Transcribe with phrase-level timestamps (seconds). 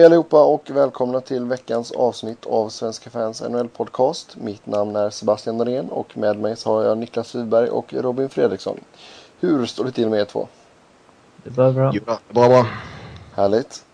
[0.00, 4.36] Hej allihopa och välkomna till veckans avsnitt av Svenska fans NHL podcast.
[4.36, 8.28] Mitt namn är Sebastian Norén och med mig så har jag Niklas Wiberg och Robin
[8.28, 8.80] Fredriksson.
[9.40, 10.48] Hur står det till med er två?
[11.44, 11.90] Det var bra.
[11.94, 12.66] Jo, bra, bra.
[13.34, 13.84] Härligt.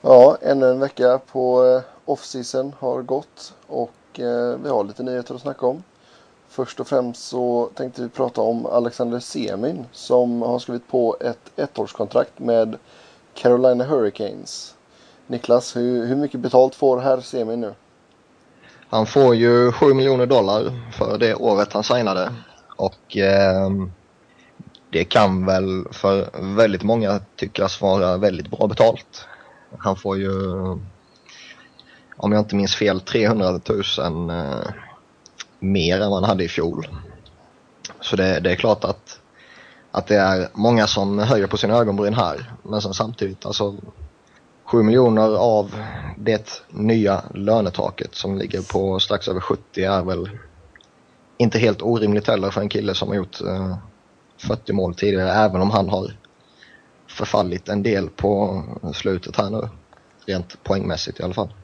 [0.00, 5.34] Ja, ännu en vecka på eh, off-season har gått och eh, vi har lite nyheter
[5.34, 5.82] att snacka om.
[6.48, 11.50] Först och främst så tänkte vi prata om Alexander Semin som har skrivit på ett
[11.56, 12.76] ettårskontrakt med
[13.34, 14.74] Carolina Hurricanes.
[15.30, 17.74] Niklas, hur, hur mycket betalt får herr Semin nu?
[18.88, 22.32] Han får ju 7 miljoner dollar för det året han signade.
[22.76, 23.70] Och eh,
[24.90, 29.26] det kan väl för väldigt många tyckas vara väldigt bra betalt.
[29.78, 30.32] Han får ju,
[32.16, 33.60] om jag inte minns fel, 300
[33.98, 34.70] 000 eh,
[35.58, 36.88] mer än vad han hade i fjol.
[38.00, 39.20] Så det, det, är klart att,
[39.90, 42.52] att det är många som höjer på sina ögonbryn här.
[42.62, 43.76] Men sen samtidigt, alltså
[44.70, 45.74] 7 miljoner av
[46.16, 50.30] det nya lönetaket som ligger på strax över 70 är väl
[51.36, 53.76] inte helt orimligt heller för en kille som har gjort eh,
[54.36, 56.16] 40 mål tidigare även om han har
[57.06, 58.62] förfallit en del på
[58.94, 59.68] slutet här nu.
[60.26, 61.54] Rent poängmässigt i alla fall.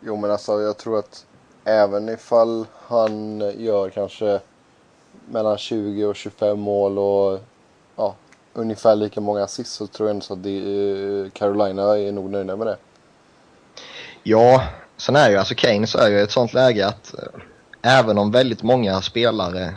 [0.00, 1.26] Jo men alltså jag tror att
[1.64, 4.40] även ifall han gör kanske
[5.30, 7.40] mellan 20 och 25 mål och
[7.96, 8.14] ja,
[8.58, 12.56] ungefär lika många assist så tror jag ändå att det, eh, Carolina är nog nöjda
[12.56, 12.76] med det.
[14.22, 14.62] Ja,
[14.96, 18.30] sen är ju alltså Kane så är ju ett sånt läge att eh, även om
[18.30, 19.74] väldigt många spelare,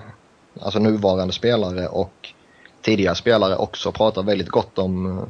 [0.61, 2.33] alltså nuvarande spelare och
[2.81, 5.23] tidigare spelare också pratar väldigt gott om, eh,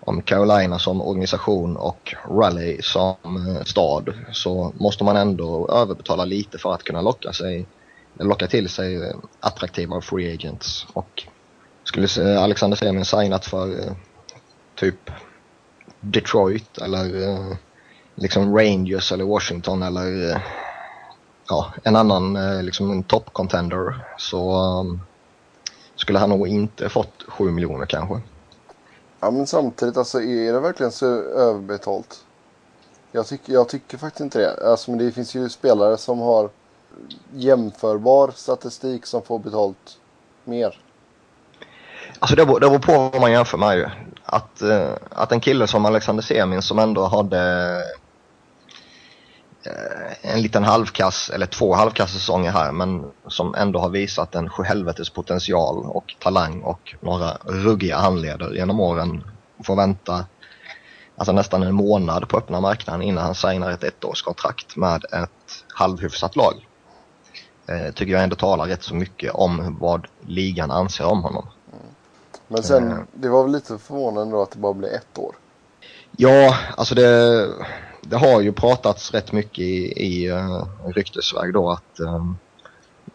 [0.00, 3.16] om Carolina som organisation och rally som
[3.64, 7.66] stad så måste man ändå överbetala lite för att kunna locka sig
[8.20, 11.24] locka till sig attraktiva free agents och
[11.88, 13.92] skulle eh, Alexander Semin signat för eh,
[14.74, 15.10] typ
[16.00, 17.56] Detroit eller eh,
[18.14, 20.40] liksom Rangers eller Washington eller eh,
[21.48, 25.00] ja, en annan eh, liksom en top contender så um,
[25.96, 28.20] skulle han nog inte fått 7 miljoner kanske.
[29.20, 32.24] Ja men samtidigt alltså är det verkligen så överbetalt?
[33.12, 34.70] Jag tycker, jag tycker faktiskt inte det.
[34.70, 36.50] Alltså, men det finns ju spelare som har
[37.34, 39.98] jämförbar statistik som får betalt
[40.44, 40.78] mer.
[42.18, 43.86] Alltså det beror, det beror på vad man jämför med ju.
[44.24, 47.72] Att, uh, att en kille som Alexander Semin som ändå hade
[49.66, 55.10] uh, en liten halvkass, eller två halvkass-säsonger här, men som ändå har visat en sjuhelvetes
[55.10, 59.24] potential och talang och några ruggiga handleder genom åren.
[59.64, 60.24] Får vänta
[61.16, 66.36] alltså nästan en månad på öppna marknaden innan han signar ett ettårskontrakt med ett halvhyfsat
[66.36, 66.54] lag.
[67.70, 71.48] Uh, tycker jag ändå talar rätt så mycket om vad ligan anser om honom.
[72.48, 75.36] Men sen, uh, det var väl lite förvånande då att det bara blev ett år?
[76.16, 77.48] Ja, alltså det,
[78.02, 80.64] det har ju pratats rätt mycket i, i uh,
[80.94, 82.38] ryktesväg då att um,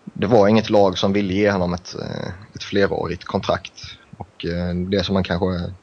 [0.04, 3.84] det var inget lag som ville ge honom ett, uh, ett flerårigt kontrakt.
[4.18, 5.74] Och uh, det som man kanske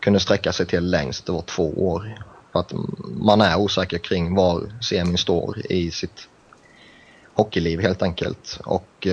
[0.00, 2.24] kunde sträcka sig till längst, det var två år.
[2.52, 2.72] För att
[3.20, 6.28] man är osäker kring var Semin står i sitt
[7.34, 8.60] hockeyliv helt enkelt.
[8.64, 9.06] Och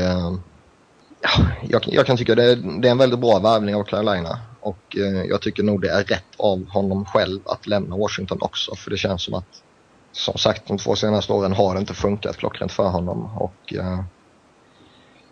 [1.69, 4.40] jag, jag, kan tycka det, det är en väldigt bra värvning av Carolina.
[4.59, 8.75] Och eh, jag tycker nog det är rätt av honom själv att lämna Washington också.
[8.75, 9.64] För det känns som att,
[10.12, 13.38] som sagt, de två senaste åren har det inte funkat klockrent för honom.
[13.38, 14.00] Och eh,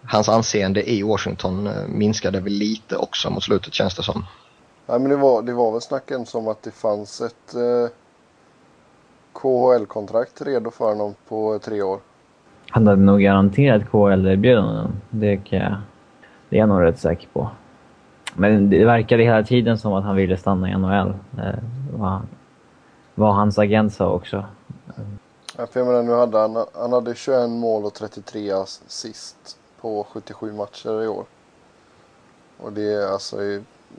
[0.04, 4.26] hans anseende i Washington eh, minskade väl lite också mot slutet känns det som.
[4.86, 7.90] Nej men det var, det var väl snacken som att det fanns ett eh,
[9.34, 12.00] KHL-kontrakt redo för honom på tre år.
[12.74, 14.92] Han hade nog garanterat KHL-erbjudanden.
[15.10, 15.76] Det, kan jag,
[16.50, 17.50] det är jag nog rätt säker på.
[18.36, 21.14] Men det verkade hela tiden som att han ville stanna i NHL.
[21.38, 21.60] Eh,
[21.92, 22.22] vad
[23.16, 24.46] var hans agent sa också.
[25.58, 30.08] Ja, för jag menar, nu hade han, han hade 21 mål och 33 assist på
[30.10, 31.26] 77 matcher i år.
[32.58, 33.38] Och det är alltså,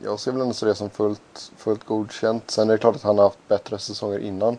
[0.04, 2.50] jag ser väl ändå det som fullt, fullt godkänt.
[2.50, 4.58] Sen är det klart att han har haft bättre säsonger innan.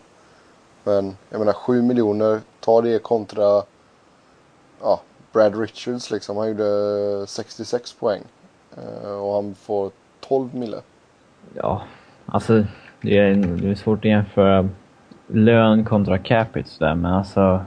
[0.83, 3.63] Men jag menar 7 miljoner, ta det kontra
[4.81, 5.01] ja,
[5.33, 6.37] Brad Richards liksom.
[6.37, 8.21] Han gjorde 66 poäng.
[8.77, 10.77] Eh, och han får 12 mille.
[11.53, 11.81] Ja,
[12.25, 12.65] alltså
[13.01, 14.69] det är, det är svårt att jämföra
[15.27, 17.65] lön kontra capita där, men alltså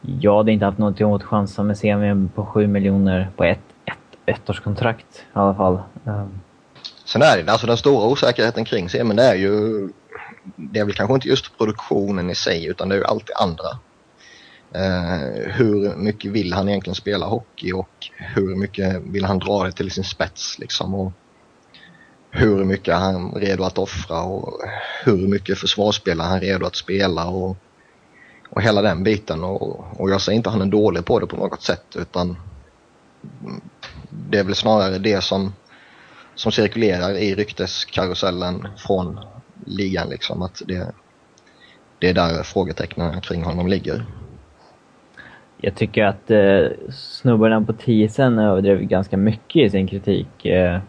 [0.00, 4.38] jag hade inte haft något emot chansa med CMV på 7 miljoner på ett, ett
[4.38, 5.78] ettårskontrakt i alla fall.
[6.04, 6.40] Um.
[7.04, 9.88] Sen är det alltså den stora osäkerheten kring CMV det är ju
[10.56, 13.34] det är väl kanske inte just produktionen i sig utan det är ju allt det
[13.34, 13.78] andra.
[14.74, 19.72] Eh, hur mycket vill han egentligen spela hockey och hur mycket vill han dra det
[19.72, 20.94] till sin spets liksom.
[20.94, 21.12] Och
[22.30, 24.60] hur mycket är han redo att offra och
[25.04, 27.56] hur mycket försvarsspelare han redo att spela och,
[28.48, 29.44] och hela den biten.
[29.44, 32.36] Och, och jag säger inte att han är dålig på det på något sätt utan
[34.10, 35.52] det är väl snarare det som,
[36.34, 39.20] som cirkulerar i rykteskarusellen från
[39.66, 40.42] ligan liksom.
[40.42, 40.92] Att det,
[41.98, 44.06] det är där frågetecknen kring honom ligger.
[45.64, 50.46] Jag tycker att eh, snubbarna på TSN överdrev ganska mycket i sin kritik.
[50.46, 50.80] Eh,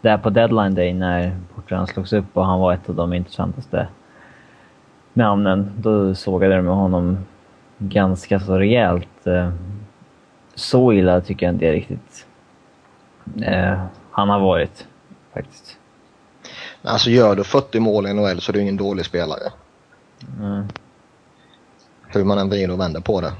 [0.00, 3.88] där på deadline day när Portland slogs upp och han var ett av de intressantaste
[5.12, 5.72] namnen.
[5.76, 7.18] Då sågade de med honom
[7.78, 9.26] ganska så rejält.
[9.26, 9.52] Eh,
[10.54, 12.26] så illa tycker jag inte riktigt
[13.42, 14.86] eh, han har varit
[15.34, 15.78] faktiskt.
[16.82, 19.52] Alltså gör du 40 mål i NHL så är du ingen dålig spelare.
[20.38, 20.66] Mm.
[22.06, 23.32] Hur man än vrider och vänder på det.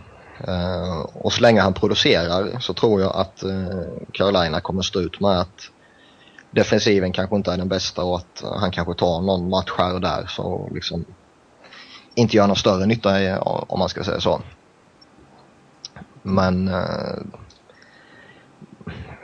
[0.49, 5.21] Uh, och så länge han producerar så tror jag att uh, Carolina kommer stå ut
[5.21, 5.71] med att
[6.53, 9.95] defensiven kanske inte är den bästa och att eh, han kanske tar någon match här
[9.95, 11.05] och där så liksom
[12.15, 14.43] inte gör någon större nytta i, om man ska säga så.
[16.23, 17.23] Men uh,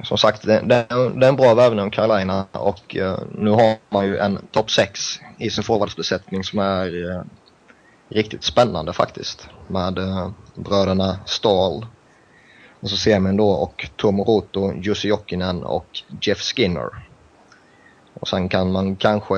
[0.02, 0.86] som sagt, det, det,
[1.16, 4.70] det, är en bra värvning om Carolina och uh, nu har man ju en topp
[4.70, 5.00] 6
[5.38, 7.22] i sin forwardsbesättning som är uh,
[8.08, 9.48] riktigt spännande faktiskt.
[9.66, 11.86] Med uh, bröderna Stahl
[12.80, 17.08] och så Semin då och Tomoroto, Jussi Jokinen och Jeff Skinner.
[18.14, 19.36] Och sen kan man kanske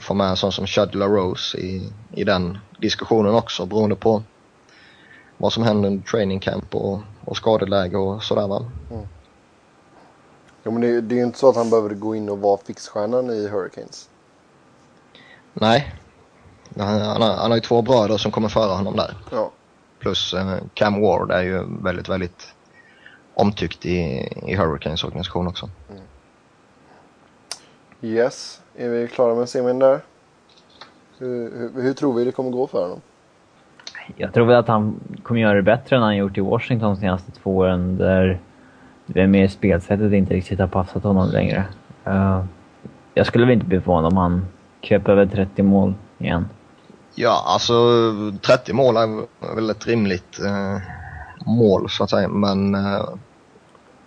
[0.00, 4.22] få med sån som Chad Rose i, i den diskussionen också beroende på
[5.36, 8.64] vad som händer under training camp och, och skadeläge och sådär va.
[8.90, 9.06] Mm.
[10.62, 12.58] Ja, men det, det är ju inte så att han behöver gå in och vara
[12.66, 14.08] fixstjärnan i Hurricanes.
[15.52, 15.94] Nej.
[16.78, 19.14] Han, han, har, han har ju två bröder som kommer före honom där.
[19.30, 19.50] Ja.
[19.98, 22.54] Plus eh, Cam Ward är ju väldigt, väldigt
[23.34, 25.70] omtyckt i, i Hurricanes organisation också.
[25.90, 26.02] Mm.
[28.00, 30.00] Yes, är vi klara med semin där?
[31.18, 33.00] Hur, hur, hur, tror vi det kommer gå för honom?
[34.16, 37.00] Jag tror väl att han kommer göra det bättre än han gjort i Washington de
[37.00, 38.40] senaste två åren där
[39.06, 41.64] det är mer spelsättet inte riktigt har passat honom längre.
[42.06, 42.44] Uh,
[43.14, 44.46] jag skulle väl inte bli förvånad om han
[44.80, 46.48] kröp över 30 mål igen.
[47.14, 47.74] Ja, alltså
[48.46, 50.78] 30 mål är väl ett rimligt uh,
[51.46, 53.14] mål så att säga, men uh,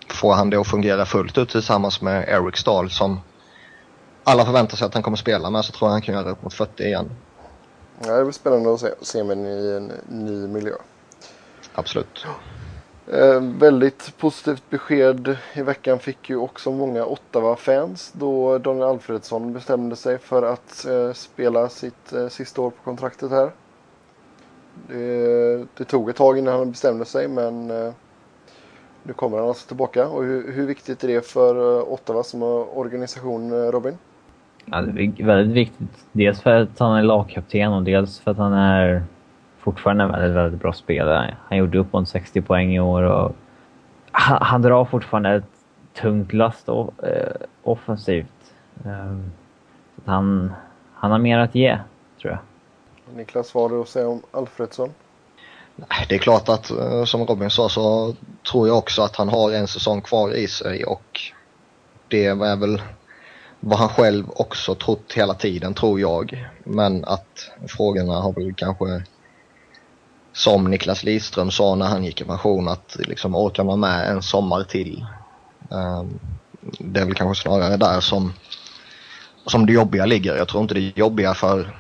[0.10, 3.20] får han det att fungera fullt ut tillsammans med Eric Stahl som
[4.24, 6.44] alla förväntar sig att han kommer spela med så tror jag han kan göra upp
[6.44, 7.12] mot 40 igen.
[8.06, 10.76] Ja, det blir spännande att se, se mig i en ny miljö.
[11.76, 12.26] Absolut.
[13.14, 19.96] Eh, väldigt positivt besked i veckan fick ju också många Ottawa-fans då Daniel Alfredsson bestämde
[19.96, 23.52] sig för att eh, spela sitt eh, sista år på kontraktet här.
[24.88, 27.94] Det, det, tog ett tag innan han bestämde sig men eh,
[29.04, 30.08] nu kommer han alltså tillbaka.
[30.08, 33.98] Och hur, hur viktigt är det för eh, Ottawa som eh, organisation, eh, Robin?
[34.66, 36.06] Ja, det är väldigt viktigt.
[36.12, 39.04] Dels för att han är lagkapten och dels för att han är
[39.66, 41.38] fortfarande en väldigt, väldigt bra spelare.
[41.50, 43.36] Han gjorde upp mot 60 poäng i år och
[44.12, 45.44] han, han drar fortfarande ett
[45.94, 48.54] tungt last och, eh, offensivt.
[48.84, 49.32] Um,
[50.06, 50.54] han,
[50.94, 51.80] han har mer att ge,
[52.22, 52.40] tror jag.
[53.18, 54.90] Niklas, vad har du att säga om Alfredsson?
[56.10, 58.14] Det är klart att, eh, som Robin sa, så
[58.52, 61.22] tror jag också att han har en säsong kvar i sig och
[62.08, 62.82] det är väl
[63.60, 66.48] vad han själv också trott hela tiden, tror jag.
[66.64, 69.04] Men att frågorna har väl kanske
[70.36, 74.22] som Niklas Lidström sa när han gick i pension att liksom orkar man med en
[74.22, 75.06] sommar till.
[75.72, 76.20] Ehm,
[76.80, 78.34] det är väl kanske snarare där som,
[79.46, 80.36] som det jobbiga ligger.
[80.36, 81.78] Jag tror inte det jobbiga för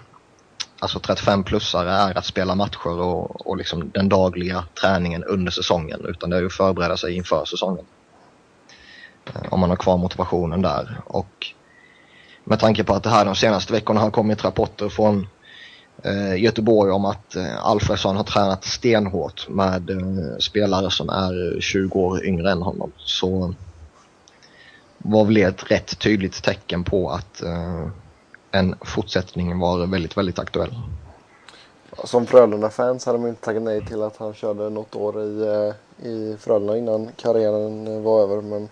[0.79, 6.29] alltså 35-plussare är att spela matcher och, och liksom den dagliga träningen under säsongen utan
[6.29, 7.85] det är att förbereda sig inför säsongen.
[9.25, 11.01] Ehm, om man har kvar motivationen där.
[11.05, 11.47] Och
[12.43, 15.27] med tanke på att det här de senaste veckorna har kommit rapporter från
[16.05, 21.99] eh, Göteborg om att eh, Alfredsson har tränat stenhårt med eh, spelare som är 20
[21.99, 22.91] år yngre än honom.
[22.97, 23.53] Så
[24.97, 27.87] var väl ett rätt tydligt tecken på att eh,
[28.51, 30.75] en fortsättning var väldigt, väldigt aktuell.
[32.03, 36.07] Som Frölunda-fans hade man inte tackat nej till att han körde något år i, eh,
[36.09, 38.41] i Frölunda innan karriären var över.
[38.41, 38.69] Men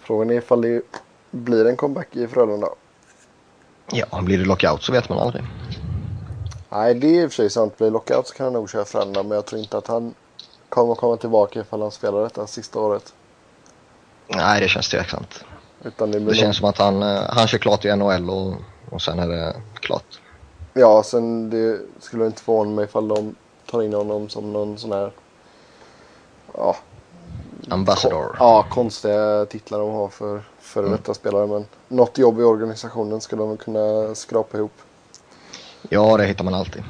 [0.00, 0.82] frågan är ifall det
[1.30, 2.68] blir en comeback i Frölunda.
[3.92, 5.44] Ja, blir det lockout så vet man aldrig.
[6.68, 7.78] Nej, det är i och för sig sant.
[7.78, 9.22] Blir lockout så kan han nog köra Frölunda.
[9.22, 10.14] Men jag tror inte att han
[10.68, 13.12] kommer komma tillbaka ifall han spelar detta sista året.
[14.28, 15.44] Nej, det känns tveksamt.
[15.84, 18.54] Utan det, det känns som att han, eh, han kör klart i NHL och,
[18.90, 20.20] och sen är det klart.
[20.74, 23.34] Ja, sen det skulle inte förvåna mig ifall de
[23.70, 25.12] tar in honom som någon sån här...
[26.54, 26.76] Ja.
[27.68, 28.22] Ambassador.
[28.28, 31.46] Ko ja, konstiga titlar de har för före detta spelare.
[31.46, 34.72] Men något jobb i organisationen ska de kunna skrapa ihop.
[35.88, 36.82] Ja, det hittar man alltid.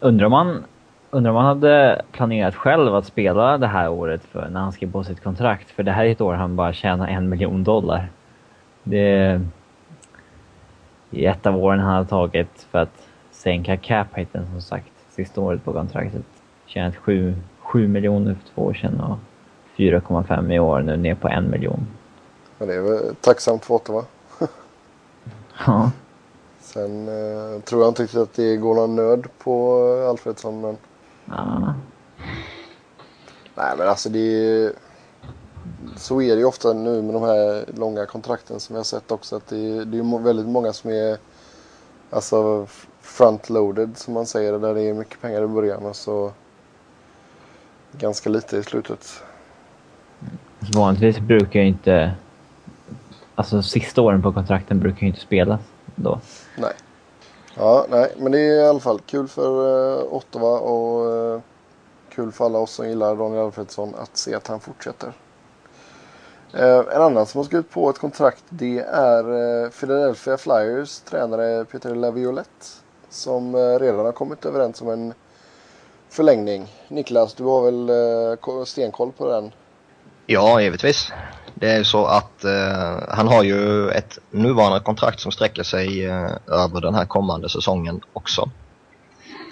[0.00, 0.64] Undrar om han,
[1.10, 4.92] undrar om han hade planerat själv att spela det här året för när han skrev
[4.92, 5.70] på sitt kontrakt.
[5.70, 8.08] För det här är ett år han bara tjänar en miljon dollar.
[8.82, 9.40] Det
[11.10, 14.92] är ett av åren han har tagit för att sänka cap-hiten som sagt.
[15.10, 16.24] Sista året på kontraktet.
[16.66, 19.18] Tjänat 7, 7 miljoner för två år sedan och
[19.76, 21.86] 4,5 i år nu ner på en miljon.
[22.58, 24.04] Men det är väl tacksamt för Ottawa.
[25.66, 25.90] Ja.
[26.72, 30.60] Sen eh, tror jag inte riktigt att det går någon nöd på eh, Alfredsson.
[30.60, 30.76] Men
[31.24, 31.74] ja.
[33.54, 34.72] nej, men alltså det är
[35.96, 39.10] så är det ju ofta nu med de här långa kontrakten som jag har sett
[39.10, 39.36] också.
[39.36, 41.18] Att det är, det är väldigt många som är
[42.10, 42.66] alltså
[43.02, 44.58] front-loaded som man säger.
[44.58, 46.32] Där det är mycket pengar i början och så
[47.92, 49.22] ganska lite i slutet.
[50.74, 52.14] Vanligtvis brukar ju inte...
[53.34, 55.60] Alltså sista åren på kontrakten brukar ju inte spelas
[55.94, 56.20] då.
[56.56, 56.72] Nej.
[57.54, 61.40] Ja, nej, men det är i alla fall kul för eh, Ottawa och eh,
[62.14, 65.12] kul för alla oss som gillar Daniel Alfredsson att se att han fortsätter.
[66.54, 69.24] Eh, en annan som har skrivit på ett kontrakt det är
[69.64, 72.66] eh, Philadelphia Flyers tränare Peter Laviolette
[73.08, 75.14] som eh, redan har kommit överens om en
[76.08, 76.66] förlängning.
[76.88, 77.88] Niklas, du har väl
[78.58, 79.52] eh, stenkoll på den?
[80.26, 81.12] Ja, givetvis.
[81.62, 86.06] Det är ju så att eh, han har ju ett nuvarande kontrakt som sträcker sig
[86.06, 88.50] eh, över den här kommande säsongen också.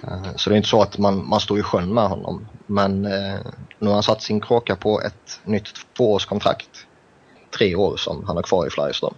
[0.04, 2.46] Eh, så det är inte så att man, man står i sjön med honom.
[2.66, 3.38] Men eh,
[3.78, 6.86] nu har han satt sin kråka på ett nytt tvåårskontrakt.
[7.58, 9.12] Tre år som han har kvar i Flyers då.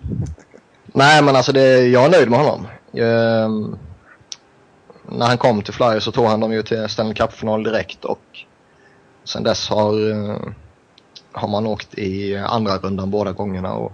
[0.87, 2.66] Nej men alltså det, jag är nöjd med honom.
[2.92, 3.49] Eh,
[5.16, 8.22] när han kom till Flyers så tog han dem ju till Stanley Cup-final direkt och
[9.25, 10.52] sen dess har eh,
[11.32, 13.92] har man åkt i andra rundan båda gångerna och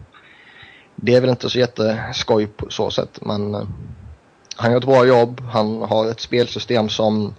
[0.96, 3.68] det är väl inte så jätteskoj på så sätt men eh,
[4.56, 7.34] han gör ett bra jobb, han har ett spelsystem som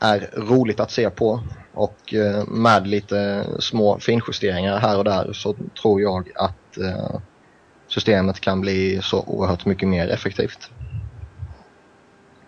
[0.00, 1.40] är roligt att se på
[1.72, 7.20] och eh, med lite små finjusteringar här och där så tror jag att eh,
[7.88, 10.70] systemet kan bli så oerhört mycket mer effektivt.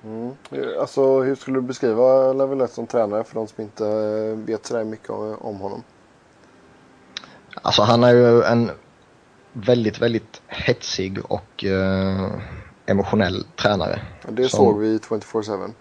[0.05, 0.35] Mm.
[0.81, 3.85] Alltså hur skulle du beskriva Laviolette som tränare för de som inte
[4.35, 5.83] vet sådär mycket om honom?
[7.63, 8.71] Alltså han är ju en
[9.53, 12.31] väldigt, väldigt hetsig och eh,
[12.87, 14.01] emotionell tränare.
[14.29, 15.73] Det Som- såg vi i 24-7.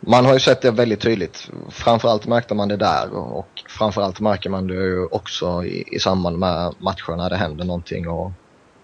[0.00, 1.50] Man har ju sett det väldigt tydligt.
[1.68, 5.98] Framförallt märkte man det där och och framförallt märker man det ju också i, i
[5.98, 8.08] samband med matcher när det händer någonting.
[8.08, 8.32] Och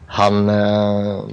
[0.06, 1.24] han, eh,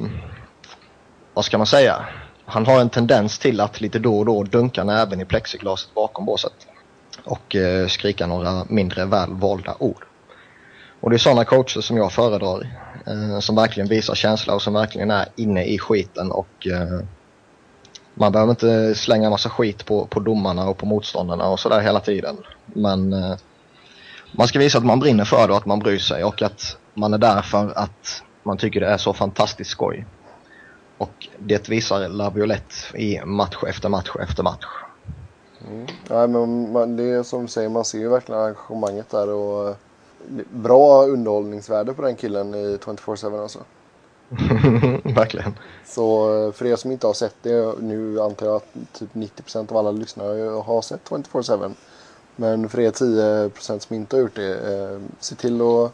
[1.34, 2.06] vad ska man säga?
[2.46, 6.26] Han har en tendens till att lite då och då dunka näven i plexiglaset bakom
[6.26, 6.54] båset
[7.24, 10.06] och eh, skrika några mindre väl valda ord.
[11.04, 12.68] Och det är sådana coacher som jag föredrar.
[13.08, 17.06] Eh, som verkligen visar känsla och som verkligen är inne i skiten och eh,
[18.14, 22.00] man behöver inte slänga massa skit på, på domarna och på motståndarna och sådär hela
[22.00, 22.38] tiden.
[22.66, 23.36] Men eh,
[24.32, 26.78] man ska visa att man brinner för det och att man bryr sig och att
[26.94, 30.06] man är där för att man tycker det är så fantastiskt skoj.
[30.98, 34.66] Och det visar Laviolette i match efter match efter match.
[35.68, 35.88] Mm.
[36.08, 39.78] Ja, men man, det är som du säger, man ser ju verkligen engagemanget där och
[40.52, 43.60] bra underhållningsvärde på den killen i 24-7 alltså.
[45.04, 45.56] Verkligen.
[45.86, 49.72] Så eh, för er som inte har sett det, nu antar jag att typ 90%
[49.72, 51.72] av alla lyssnare har sett 24-7.
[52.36, 55.92] Men för er 10% som inte har gjort det, eh, se till att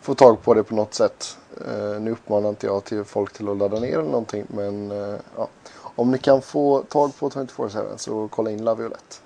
[0.00, 1.38] få tag på det på något sätt.
[1.66, 5.18] Eh, nu uppmanar inte jag till folk till att ladda ner eller någonting, men eh,
[5.36, 5.48] ja.
[5.80, 9.16] om ni kan få tag på 24-7 så kolla in Laviolette.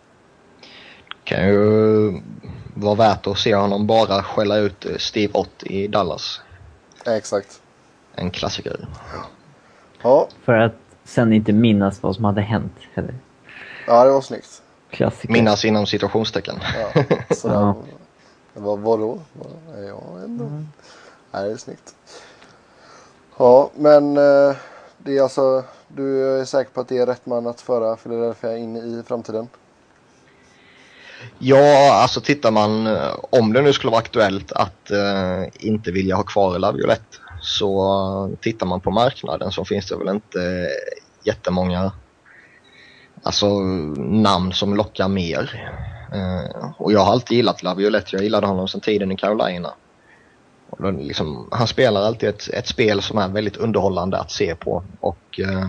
[1.25, 2.21] Kan ju
[2.75, 6.41] vara värt att se honom bara skälla ut Steve Ott i Dallas.
[7.07, 7.61] Exakt.
[8.15, 8.89] En klassiker.
[10.03, 10.75] Ja, För att
[11.05, 13.15] sen inte minnas vad som hade hänt heller.
[13.87, 14.63] ja det var snyggt.
[14.91, 15.33] Klassiker.
[15.33, 16.59] Minnas inom situationstecken.
[16.79, 17.03] Ja,
[17.35, 17.55] sådär.
[17.55, 17.77] Ja.
[18.55, 19.19] Vad, vadå?
[19.33, 20.45] Vad, ja, ändå.
[21.31, 21.95] Nej, det är snyggt.
[23.39, 24.57] Ja, men eh,
[24.99, 28.57] det är alltså, du är säker på att det är rätt man att föra Philadelphia
[28.57, 29.49] in i framtiden?
[31.39, 36.17] Ja, alltså tittar man, eh, om det nu skulle vara aktuellt att eh, inte vilja
[36.17, 40.69] ha kvar Laviolette så tittar man på marknaden så finns det väl inte
[41.25, 41.93] jättemånga
[43.23, 43.61] alltså,
[43.99, 45.73] namn som lockar mer.
[46.13, 49.75] Eh, och jag har alltid gillat Laviolette, jag gillade honom sedan tiden i Carolina.
[50.71, 54.83] Och liksom, han spelar alltid ett, ett spel som är väldigt underhållande att se på
[55.01, 55.69] och eh,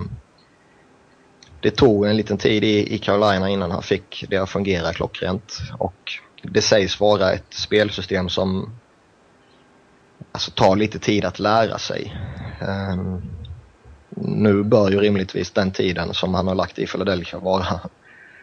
[1.63, 5.57] det tog en liten tid i, i Carolina innan han fick det att fungera klockrent
[5.77, 8.79] och det sägs vara ett spelsystem som
[10.31, 12.15] alltså, tar lite tid att lära sig.
[12.61, 13.21] Um,
[14.15, 17.79] nu bör ju rimligtvis den tiden som han har lagt i Philadelphia vara,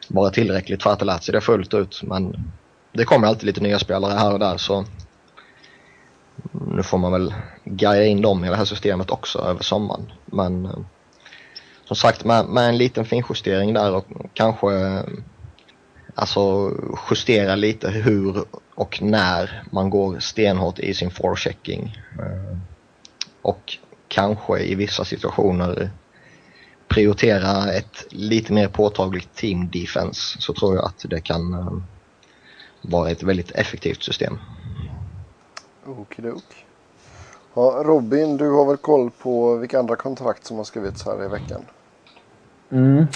[0.09, 2.03] vara tillräckligt för att ha lärt sig det fullt ut.
[2.03, 2.53] Men
[2.93, 4.85] det kommer alltid lite nya spelare här och där så
[6.53, 7.35] nu får man väl
[7.65, 10.13] guida in dem i det här systemet också över sommaren.
[10.27, 10.85] Men
[11.91, 15.03] som sagt med, med en liten finjustering där och kanske eh,
[16.15, 16.73] alltså
[17.11, 18.45] justera lite hur
[18.75, 21.97] och när man går stenhårt i sin forechecking.
[22.19, 22.59] Eh,
[23.43, 23.79] och
[24.09, 25.91] kanske i vissa situationer
[26.89, 31.73] prioritera ett lite mer påtagligt team defense så tror jag att det kan eh,
[32.83, 34.39] vara ett väldigt effektivt system.
[35.87, 36.67] Okidok.
[37.55, 41.29] Ja, Robin, du har väl koll på vilka andra kontrakt som har skrivits här i
[41.29, 41.65] veckan?
[42.71, 43.07] Mm.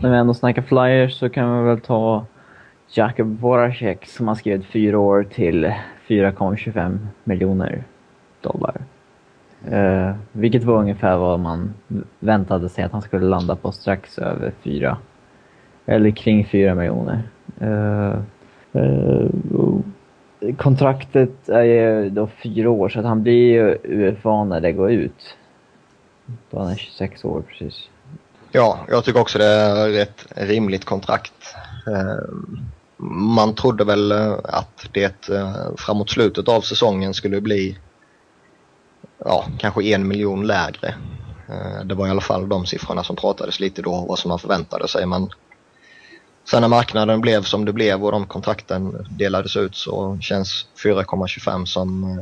[0.00, 2.24] När vi ändå snackar flyers så kan vi väl ta
[2.88, 5.74] Jakub Voracek som har skrivit fyra år till
[6.08, 7.84] 4,25 miljoner
[8.40, 8.80] dollar.
[9.72, 11.74] Uh, vilket var ungefär vad man
[12.18, 14.96] väntade sig att han skulle landa på strax över fyra.
[15.86, 17.22] Eller kring fyra miljoner.
[17.62, 18.18] Uh,
[18.74, 19.80] uh,
[20.56, 24.90] kontraktet är ju då fyra år så att han blir ju UFA när det går
[24.90, 25.36] ut.
[26.50, 27.88] Då han är 26 år precis.
[28.52, 31.54] Ja, jag tycker också det är ett rimligt kontrakt.
[31.86, 32.34] Eh,
[33.06, 37.78] man trodde väl eh, att det eh, framåt slutet av säsongen skulle bli
[39.24, 40.94] ja, kanske en miljon lägre.
[41.84, 44.88] Det var i alla fall de siffrorna som pratades lite då, vad som man förväntade
[44.88, 45.06] sig.
[45.06, 45.30] Men
[46.50, 51.64] sen när marknaden blev som det blev och de kontrakten delades ut så känns 4,25
[51.64, 52.18] som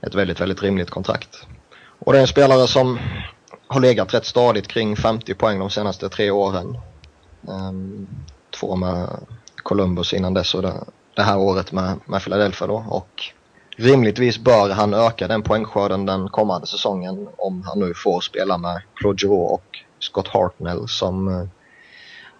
[0.00, 1.46] ett väldigt, väldigt rimligt kontrakt.
[1.98, 2.98] Och det är en spelare som
[3.68, 6.78] har legat rätt stadigt kring 50 poäng de senaste tre åren.
[7.48, 8.06] Ehm,
[8.60, 9.08] två med
[9.56, 12.84] Columbus innan dess och det, här året med, med Philadelphia då.
[12.88, 13.22] Och
[13.76, 18.82] rimligtvis bör han öka den poängskörden den kommande säsongen om han nu får spela med
[18.94, 19.64] Claude Giroux och
[19.98, 21.44] Scott Hartnell som eh,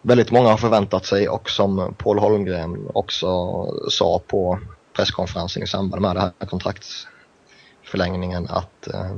[0.02, 3.28] väldigt många har förväntat sig och som Paul Holmgren också
[3.90, 4.58] sa på
[4.96, 9.16] presskonferensen i samband med den här kontraktsförlängningen att eh,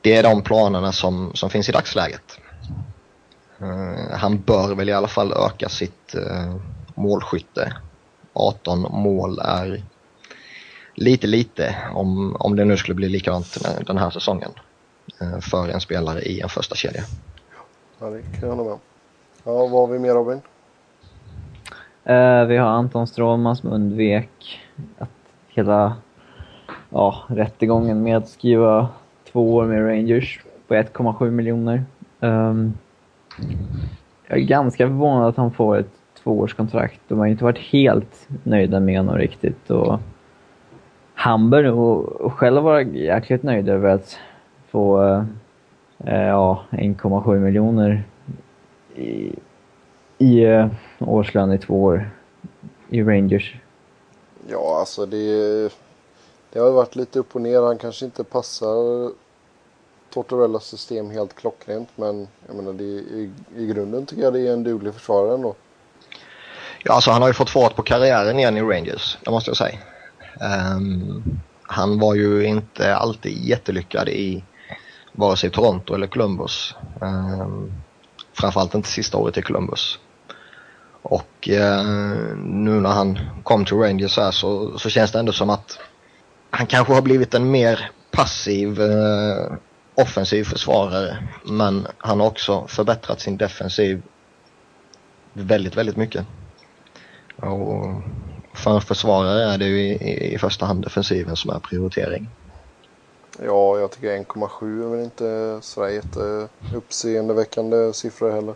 [0.00, 2.40] det är de planerna som, som finns i dagsläget.
[3.60, 6.54] Eh, han bör väl i alla fall öka sitt eh,
[6.94, 7.72] målskytte.
[8.32, 9.82] 18 mål är
[10.94, 14.50] lite, lite om, om det nu skulle bli likadant den här säsongen
[15.20, 17.02] eh, för en spelare i en första kedja.
[17.98, 18.78] Ja, det kan jag hålla med
[19.44, 20.40] Ja, vad har vi mer Robin?
[22.48, 24.60] Vi har Anton Strålman som undvek
[24.98, 25.10] att
[25.48, 25.96] hela
[26.90, 28.88] ja, rättegången med att skriva
[29.38, 31.84] två år med Rangers på 1,7 miljoner.
[32.20, 32.72] Um,
[34.26, 35.90] jag är ganska förvånad att han får ett
[36.22, 37.00] tvåårskontrakt.
[37.08, 39.70] De har inte varit helt nöjda med honom riktigt.
[39.70, 39.98] Och
[41.14, 44.18] han bör nog själv vara jäkligt nöjd över att
[44.70, 45.02] få
[46.04, 48.02] eh, ja, 1,7 miljoner
[48.94, 49.32] i,
[50.18, 50.66] i eh,
[50.98, 52.10] årslön i två år
[52.88, 53.56] i Rangers.
[54.48, 55.72] Ja, alltså det,
[56.52, 57.62] det har varit lite upp och ner.
[57.62, 59.10] Han kanske inte passar
[60.10, 61.88] Tortorellas system helt klockrent.
[61.96, 65.54] Men jag menar, det, i, i grunden tycker jag det är en duglig försvarare ändå.
[66.84, 69.56] Ja, alltså han har ju fått fart på karriären igen i Rangers, det måste jag
[69.56, 69.78] säga.
[70.76, 74.44] Um, han var ju inte alltid jättelyckad i
[75.12, 76.74] vare sig Toronto eller Columbus.
[77.00, 77.72] Um,
[78.32, 79.98] framförallt inte sista året i Columbus.
[81.02, 85.50] Och uh, nu när han kom till Rangers här så, så känns det ändå som
[85.50, 85.78] att
[86.50, 89.52] han kanske har blivit en mer passiv uh,
[90.02, 91.28] offensiv försvarare.
[91.44, 94.02] Men han har också förbättrat sin defensiv
[95.32, 96.26] väldigt, väldigt mycket.
[97.36, 98.02] Och
[98.54, 102.28] för en försvarare är det ju i, i första hand defensiven som är prioritering.
[103.44, 108.54] Ja, jag tycker 1,7 är väl inte sådär jätteuppseendeväckande siffror heller.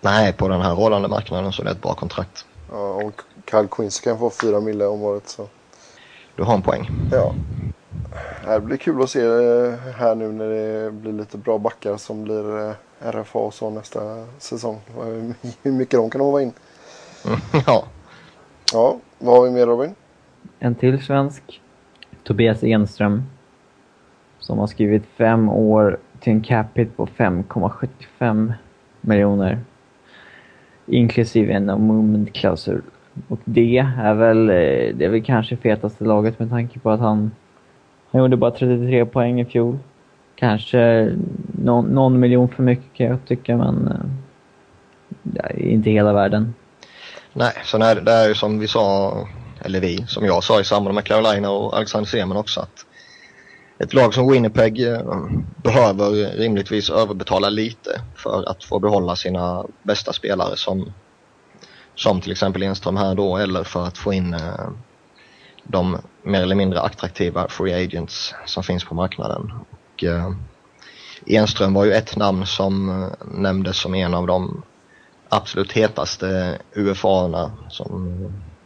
[0.00, 2.46] Nej, på den här rådande marknaden så är det ett bra kontrakt.
[2.70, 3.12] Ja, om
[3.50, 5.48] Kyle Quincy kan få 4 mille om året så.
[6.36, 6.90] Du har en poäng.
[7.12, 7.34] Ja.
[8.44, 12.24] Det blir kul att se eh, här nu när det blir lite bra backar som
[12.24, 14.00] blir eh, RFA och så nästa
[14.38, 14.80] säsong.
[15.62, 16.52] Hur mycket de kan håva in.
[17.66, 17.84] ja.
[18.72, 19.94] Ja, vad har vi mer Robin?
[20.58, 21.60] En till svensk.
[22.22, 23.22] Tobias Enström.
[24.38, 28.52] Som har skrivit fem år till en capita på 5,75
[29.00, 29.60] miljoner.
[30.86, 32.82] Inklusive en moment-klausul.
[33.28, 37.00] Och det är väl, eh, det är väl kanske fetaste laget med tanke på att
[37.00, 37.30] han,
[38.18, 39.78] han gjorde bara 33 poäng i fjol.
[40.36, 41.12] Kanske
[41.58, 44.10] någon, någon miljon för mycket kan jag tycka, men eh,
[45.34, 46.54] ja, inte hela världen.
[47.32, 49.16] Nej, sen är det, det är ju som vi sa,
[49.60, 52.86] eller vi, som jag sa i samband med Carolina och Alexander Semen också att
[53.78, 55.00] ett lag som Winnipeg eh,
[55.56, 60.92] behöver rimligtvis överbetala lite för att få behålla sina bästa spelare som,
[61.94, 64.70] som till exempel Enström här då eller för att få in eh,
[65.68, 69.52] de mer eller mindre attraktiva free agents som finns på marknaden.
[69.94, 70.32] Och, eh,
[71.26, 74.62] Enström var ju ett namn som eh, nämndes som en av de
[75.28, 78.16] absolut hetaste UFA-erna som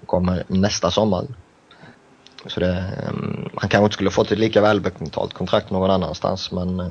[0.06, 1.26] kommer nästa sommar.
[2.46, 3.12] Så det, eh,
[3.54, 6.88] han kanske inte skulle fått ett lika välbetalt kontrakt någon annanstans men eh,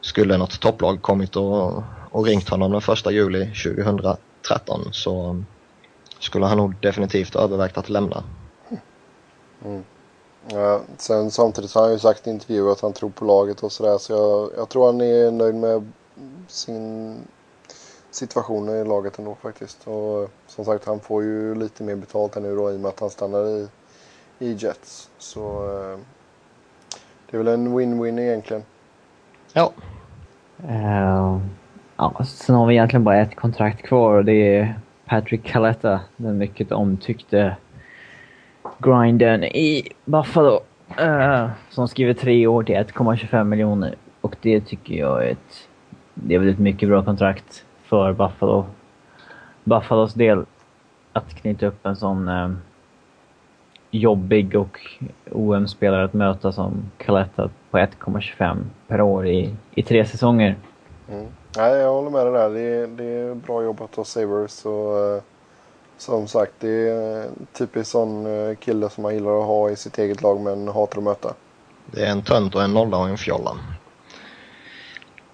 [0.00, 5.42] skulle något topplag kommit och, och ringt honom den första juli 2013 så
[6.18, 8.24] skulle han nog definitivt övervägt att lämna.
[9.64, 9.84] Mm.
[10.48, 13.72] Ja, sen samtidigt har han ju sagt i intervjuer att han tror på laget och
[13.72, 15.92] sådär så jag, jag tror han är nöjd med
[16.48, 17.16] sin
[18.10, 19.86] situation i laget ändå faktiskt.
[19.86, 22.88] Och som sagt han får ju lite mer betalt än nu då i och med
[22.88, 23.68] att han stannar i,
[24.38, 25.10] i Jets.
[25.18, 25.98] Så eh,
[27.30, 28.62] det är väl en win-win egentligen.
[29.52, 29.72] Ja.
[30.64, 31.40] Uh,
[31.96, 32.24] ja.
[32.24, 36.72] Sen har vi egentligen bara ett kontrakt kvar och det är Patrick Caletta, den mycket
[36.72, 37.56] omtyckte
[38.78, 40.60] grinden i Buffalo.
[41.00, 43.94] Uh, som skriver tre år till 1,25 miljoner.
[44.20, 45.68] Och det tycker jag är ett...
[46.14, 48.66] Det är väl ett mycket bra kontrakt för Buffalo.
[49.64, 50.44] Buffalos del.
[51.12, 52.52] Att knyta upp en sån uh,
[53.90, 54.80] jobbig och
[55.30, 58.56] OM-spelare att möta som Caletta på 1,25
[58.88, 60.56] per år i, i tre säsonger.
[61.10, 61.26] Mm.
[61.56, 62.50] Nej, jag håller med dig där.
[62.50, 64.66] Det är, det är bra jobbat av Sabres.
[64.66, 65.22] Och, uh
[65.98, 69.98] som sagt, det är typiskt sån eh, kille som man gillar att ha i sitt
[69.98, 71.34] eget lag men hatar att möta.
[71.86, 73.58] Det är en tönt och en nolla och en fjolla.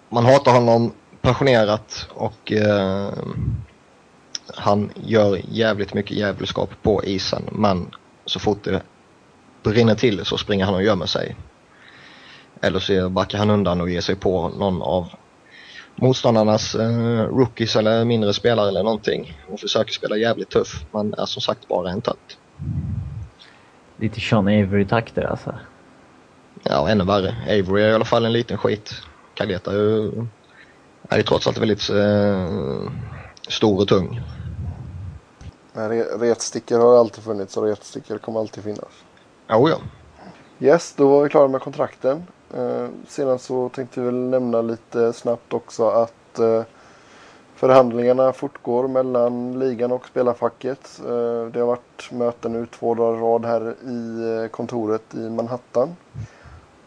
[0.09, 3.09] Man hatar honom passionerat och eh,
[4.55, 7.91] han gör jävligt mycket jävelskap på isen men
[8.25, 8.83] så fort det
[9.63, 11.37] brinner till så springer han och gömmer sig.
[12.61, 15.09] Eller så backar han undan och ger sig på någon av
[16.01, 20.85] motståndarnas eh, rookies eller mindre spelare eller någonting och försöker spela jävligt tuff.
[20.91, 22.39] Man är som sagt bara en tönt.
[23.97, 25.55] Lite Sean Avery-takter alltså?
[26.63, 27.35] Ja, ännu värre.
[27.43, 28.95] Avery är i alla fall en liten skit.
[29.35, 30.27] Caleta är ju,
[31.09, 32.91] är ju trots allt väldigt eh,
[33.49, 34.21] stor och tung.
[36.21, 39.05] Retstickor har alltid funnits och retstickor kommer alltid finnas.
[39.49, 39.79] Oh, ja.
[40.61, 42.27] Yes, då var vi klara med kontrakten.
[42.55, 46.63] Eh, sedan så tänkte vi väl nämna lite snabbt också att eh,
[47.55, 51.01] förhandlingarna fortgår mellan ligan och spelarfacket.
[51.05, 55.31] Eh, det har varit möten nu två dagar i rad här i eh, kontoret i
[55.31, 55.97] Manhattan.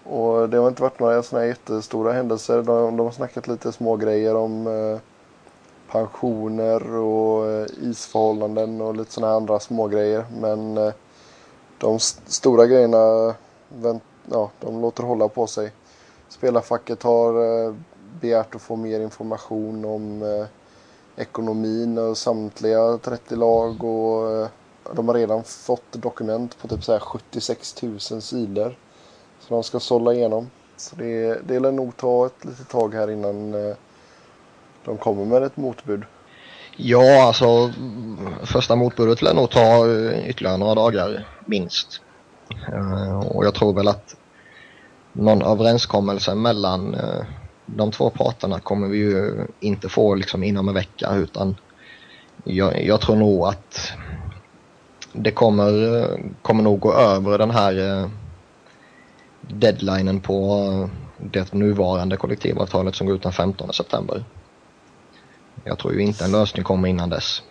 [0.04, 2.56] Och det har inte varit några sådana jättestora händelser.
[2.56, 5.00] De, de har snackat lite små grejer om eh,
[5.92, 10.26] pensioner och eh, isförhållanden och lite sådana andra små grejer.
[10.42, 10.94] Men eh,
[11.78, 13.36] de st stora grejerna
[13.70, 15.72] vänt, ja, de låter hålla på sig.
[16.30, 17.76] Spelarfacket har eh,
[18.22, 20.46] begärt att få mer information om eh,
[21.22, 24.48] ekonomin och samtliga 30 lag och eh,
[24.94, 28.78] de har redan fått dokument på typ så 76 000 sidor.
[29.40, 30.50] Som de ska sålla igenom.
[30.78, 33.76] Så det, det lär nog ta ett litet tag här innan eh,
[34.86, 36.04] de kommer med ett motbud.
[36.76, 37.72] Ja, alltså
[38.44, 42.02] första motbudet lär nog ta eh, ytterligare några dagar minst.
[42.74, 44.16] Eh, och jag tror väl att
[45.14, 47.26] någon överenskommelse mellan eh,
[47.66, 51.56] de två parterna kommer vi ju inte få liksom inom en vecka utan
[52.44, 53.92] jag, jag tror nog att
[55.14, 58.10] det kommer, eh, kommer nog gå över den här
[59.42, 64.24] deadlinen på det nuvarande kollektivavtalet som går ut den 15 september.
[65.64, 67.44] Jag tror ju inte en lösning kommer innan dess.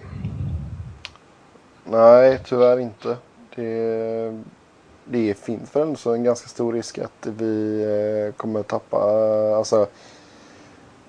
[1.84, 3.16] Nej, tyvärr inte.
[3.54, 4.42] Det
[5.10, 8.96] det finns väl ändå en ganska stor risk att vi eh, kommer tappa,
[9.56, 9.86] alltså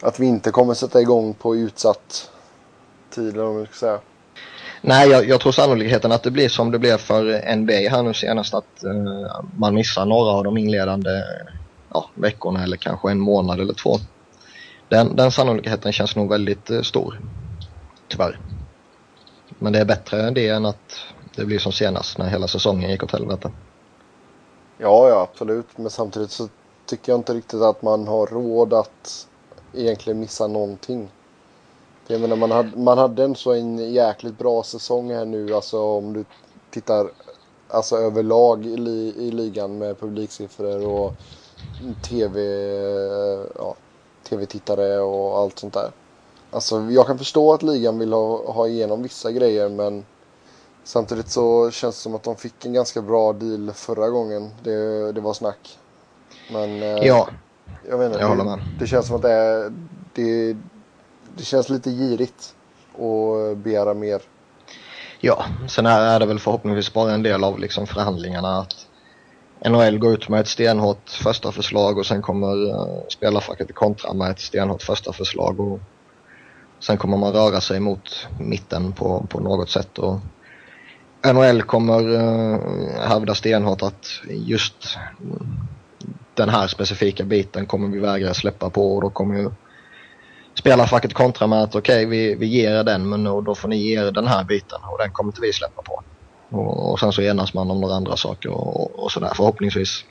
[0.02, 2.32] att vi inte kommer sätta igång på utsatt
[3.10, 4.00] tid om man ska säga.
[4.82, 8.14] Nej, jag, jag, tror sannolikheten att det blir som det blev för NBA här nu
[8.14, 11.10] senast att uh, man missar några av de inledande
[11.96, 13.98] uh, veckorna eller kanske en månad eller två.
[14.90, 17.20] Den, den sannolikheten känns nog väldigt uh, stor.
[18.08, 18.40] Tyvärr.
[19.60, 21.00] Men det är bättre det än att
[21.36, 23.52] det blir som senast när hela säsongen gick åt helvete.
[24.82, 25.78] Ja, ja absolut.
[25.78, 26.48] Men samtidigt så
[26.86, 29.28] tycker jag inte riktigt att man har råd att
[29.74, 31.12] egentligen missa någonting.
[32.08, 35.54] Jag menar, man hade, man hade en så en jäkligt bra säsong här nu.
[35.54, 36.26] Alltså om du
[36.72, 37.12] tittar
[37.68, 41.14] alltså överlag i, li, i ligan med publiksiffror och
[42.02, 42.42] tv,
[43.56, 43.76] ja,
[44.30, 45.92] tv-tittare och allt sånt där.
[46.52, 50.06] Alltså jag kan förstå att ligan vill ha, ha igenom vissa grejer men
[50.84, 55.12] Samtidigt så känns det som att de fick en ganska bra deal förra gången det,
[55.12, 55.80] det var snack.
[56.52, 57.30] Men eh, Ja,
[57.90, 58.20] jag inte.
[58.20, 58.60] jag håller det, med.
[58.80, 59.74] det känns som att det är,
[60.14, 60.58] det,
[61.38, 62.56] det känns lite girigt
[62.94, 64.22] att begära mer.
[65.20, 68.88] Ja, sen är är det väl förhoppningsvis bara en del av liksom förhandlingarna att
[69.70, 74.14] NHL går ut med ett stenhårt första förslag och sen kommer uh, spelarfacket i kontra
[74.14, 75.80] med ett stenhårt första förslag och
[76.80, 80.20] sen kommer man röra sig mot mitten på, på något sätt och
[81.24, 82.60] NHL kommer uh,
[83.08, 84.98] hävda stenhårt att just
[86.34, 89.52] den här specifika biten kommer vi vägra släppa på och då kommer ju
[90.54, 94.00] spelarfacket kontra med att okej vi, vi ger er den men då får ni ge
[94.00, 96.04] er den här biten och den kommer inte vi släppa på.
[96.50, 100.06] Och, och sen så enas man om några andra saker och, och sådär förhoppningsvis.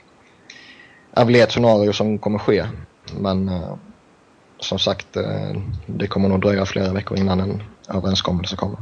[1.13, 2.65] är väl ett scenario som kommer ske
[3.19, 3.75] men eh,
[4.59, 8.79] som sagt eh, det kommer nog dröja flera veckor innan en överenskommelse kommer.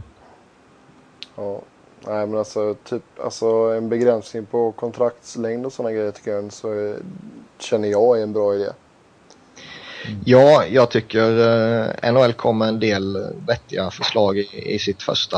[1.35, 1.61] Ja.
[2.09, 6.71] Nej men alltså typ alltså en begränsning på kontraktslängd och sådana grejer tycker jag så
[6.71, 6.95] är,
[7.59, 8.69] känner jag är en bra idé.
[10.25, 11.39] Ja, jag tycker
[12.03, 15.37] eh, NHL kom med en del vettiga förslag i, i sitt första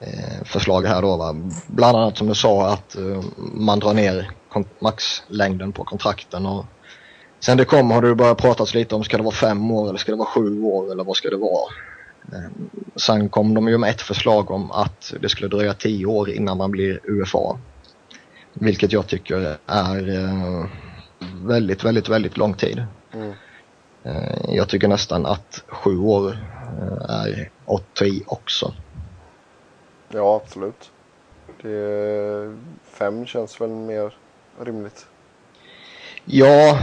[0.00, 1.16] eh, förslag här då.
[1.16, 1.36] Va?
[1.66, 4.30] Bland annat som du sa att eh, man drar ner
[4.78, 6.46] maxlängden på kontrakten.
[6.46, 6.64] Och
[7.40, 9.98] sen det kom har det börjat pratas lite om ska det vara fem år eller
[9.98, 11.72] ska det vara sju år eller vad ska det vara.
[12.32, 12.50] Eh,
[12.96, 16.56] sen kom de ju med ett förslag om att det skulle dröja tio år innan
[16.58, 17.58] man blir UFA.
[18.52, 20.66] Vilket jag tycker är eh,
[21.34, 22.84] väldigt, väldigt, väldigt lång tid.
[23.12, 23.32] Mm.
[24.02, 26.38] Eh, Jag tycker nästan att sju år
[27.08, 28.74] är att ta i också.
[30.08, 30.90] Ja absolut.
[31.62, 34.14] Det, fem känns väl mer
[34.60, 35.06] rimligt.
[36.24, 36.78] Ja,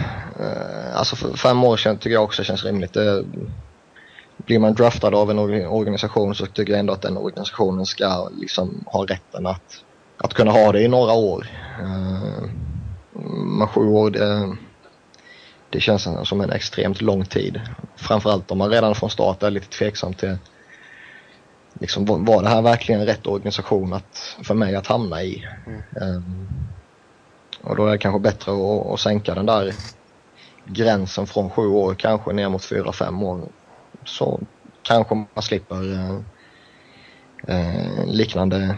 [0.94, 2.94] alltså fem år sedan tycker jag också känns rimligt.
[2.94, 3.24] Det,
[4.46, 8.30] blir man draftad av en orga- organisation så tycker jag ändå att den organisationen ska
[8.30, 9.84] liksom ha rätten att,
[10.18, 11.48] att kunna ha det i några år.
[13.60, 14.58] Men sju år, det,
[15.70, 17.62] det känns som en extremt lång tid.
[17.98, 20.38] Framförallt om man redan från start är lite tveksam till
[21.80, 25.44] liksom, var- det här verkligen rätt organisation att, för mig att hamna i?
[26.02, 26.22] Eh,
[27.64, 29.74] Och då är det kanske bättre att, att sänka den där
[30.66, 33.50] gränsen från sju år kanske ner mot fyra, fem år.
[34.06, 34.40] Så
[34.82, 36.16] kanske man slipper eh,
[37.48, 38.76] eh, liknande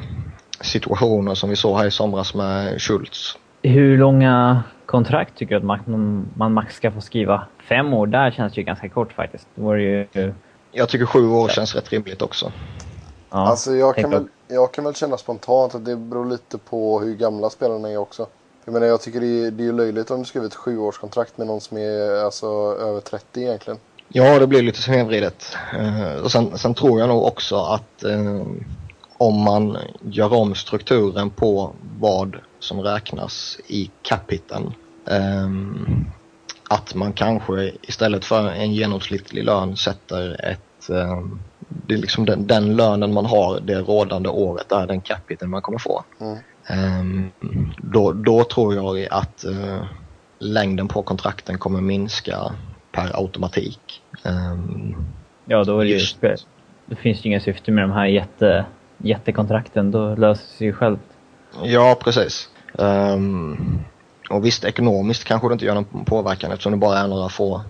[0.62, 3.38] situationer som vi såg här i somras med Schultz.
[3.63, 7.47] Hur långa kontrakt tycker du att man, man max ska få skriva?
[7.69, 9.47] Fem år, där känns det ju ganska kort faktiskt.
[9.55, 10.34] Då var det ju...
[10.71, 12.51] Jag tycker sju år känns rätt rimligt också.
[13.29, 16.99] Ja, Alltså jag kan, väl, jag kan väl känna spontant att det beror lite på
[16.99, 18.27] hur gamla spelarna är också.
[18.65, 21.38] Jag menar jag tycker det är, det är ju löjligt om du skriver ett sjuårskontrakt
[21.38, 22.47] med någon som är alltså
[22.81, 23.79] över 30 egentligen.
[24.13, 25.58] Ja, det blir lite snedvridet.
[25.80, 28.41] Eh, och sen, sen tror jag nog också att eh,
[29.17, 34.74] om man gör om strukturen på vad som räknas i capiten.
[35.06, 35.50] Eh,
[36.69, 41.21] att man kanske istället för en genomsnittlig lön sätter ett eh,
[41.88, 45.62] det är liksom den, den lönen man har det rådande året är den capiten man
[45.62, 46.04] kommer få.
[46.19, 46.38] Mm.
[46.67, 47.32] Ehm,
[47.78, 49.84] då, då tror jag att eh,
[50.39, 52.52] längden på kontrakten kommer minska
[52.91, 54.01] per automatik.
[54.23, 54.95] Ehm,
[55.45, 55.97] Ja, då är det ju...
[55.97, 56.21] Just.
[56.86, 58.65] Det finns ju inga syfte med de här jätte,
[58.97, 59.91] jättekontrakten.
[59.91, 60.99] Då löser det sig ju självt.
[61.63, 62.49] ja, precis.
[62.79, 63.79] Ehm,
[64.29, 67.62] och visst, ekonomiskt kanske det inte gör någon påverkan eftersom det bara är några få,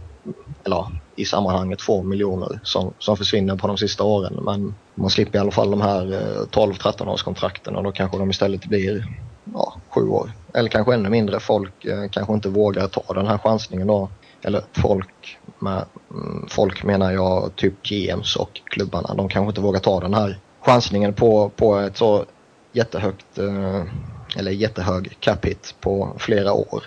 [0.66, 0.86] eller
[1.16, 4.40] i sammanhanget få miljoner som, som försvinner på de sista åren.
[4.42, 8.18] Men man slipper i alla fall de här eh, 12-13 års kontrakten och då kanske
[8.18, 9.06] de istället blir
[9.54, 10.32] ja, sju år.
[10.54, 11.40] Eller kanske ännu mindre.
[11.40, 14.10] Folk eh, kanske inte vågar ta den här chansningen då.
[14.44, 19.14] Eller folk, med, mm, folk menar jag typ GMs och klubbarna.
[19.14, 22.26] De kanske inte vågar ta den här chansningen på, på ett så
[22.72, 23.84] jättehögt eh,
[24.38, 26.84] eller jättehög cap hit på flera år.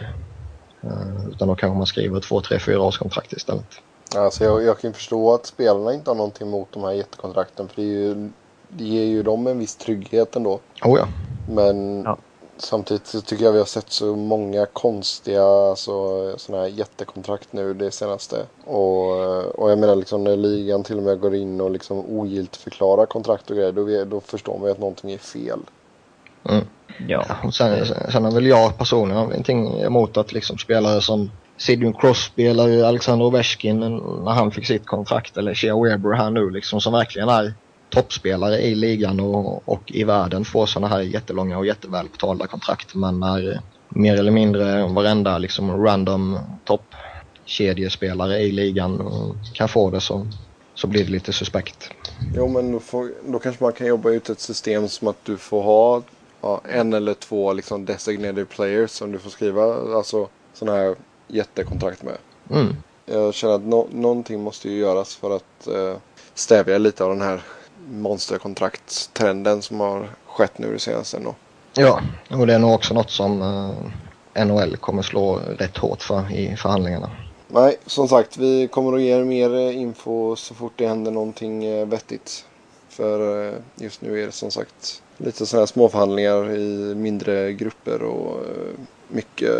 [0.83, 3.81] Eh, utan då kanske man skriver två, tre, fyra års kontrakt istället.
[4.17, 7.83] Alltså jag, jag kan förstå att spelarna inte har någonting emot de här jättekontrakten för
[7.83, 8.31] det, är ju,
[8.69, 10.61] det ger ju dem en viss trygghet ändå.
[10.85, 11.09] Oh ja.
[11.49, 12.19] Men Ja.
[12.57, 15.93] Samtidigt så tycker jag vi har sett så många konstiga alltså,
[16.38, 18.37] såna här jättekontrakt nu det senaste.
[18.64, 19.11] Och,
[19.59, 23.51] och jag menar liksom när ligan till och med går in och liksom ogiltigförklarar kontrakt
[23.51, 25.59] och grejer då, vi- då förstår man ju att någonting är fel.
[26.49, 26.64] Mm.
[27.09, 27.25] Ja.
[27.45, 32.47] Och sen, sen har väl jag personligen ingenting emot att liksom spelare som Sidney Crosby
[32.47, 33.81] eller Alexander Ovechkin
[34.25, 37.55] när han fick sitt kontrakt eller Shea Weber här nu liksom som verkligen är
[37.95, 43.21] toppspelare i ligan och, och i världen får sådana här jättelånga och jättevälbetalda kontrakt men
[43.21, 50.27] när mer eller mindre varenda liksom random toppkedjespelare i ligan eh, kan få det så,
[50.75, 51.91] så blir det lite suspekt.
[52.37, 55.37] Jo men då, får, då kanske man kan jobba ut ett system som att du
[55.37, 56.03] får ha
[56.41, 60.97] ja, en eller två liksom designated players som du får skriva alltså sådana här
[61.29, 62.17] jättekontrakt med.
[62.51, 62.77] Mm.
[63.07, 65.97] Jag känner att no någonting måste ju göras för att eh,
[66.35, 67.43] stävja lite av den här
[67.88, 71.16] monsterkontraktstrenden som har skett nu det senaste.
[71.16, 71.35] Ändå.
[71.75, 73.42] Ja, och det är nog också något som
[74.35, 77.11] eh, NHL kommer slå rätt hårt för i förhandlingarna.
[77.49, 81.11] Nej, som sagt, vi kommer att ge er mer eh, info så fort det händer
[81.11, 82.44] någonting eh, vettigt.
[82.88, 88.03] För eh, just nu är det som sagt lite sådana här småförhandlingar i mindre grupper
[88.03, 88.40] och
[89.09, 89.55] mycket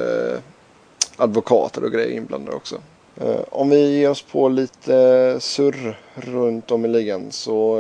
[1.16, 2.76] advokater och grejer inblandade också.
[3.50, 7.79] Om vi ger oss på lite surr runt om i ligan så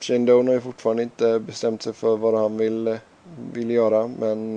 [0.00, 2.98] Shane Doan har ju fortfarande inte bestämt sig för vad han vill,
[3.52, 4.56] vill göra men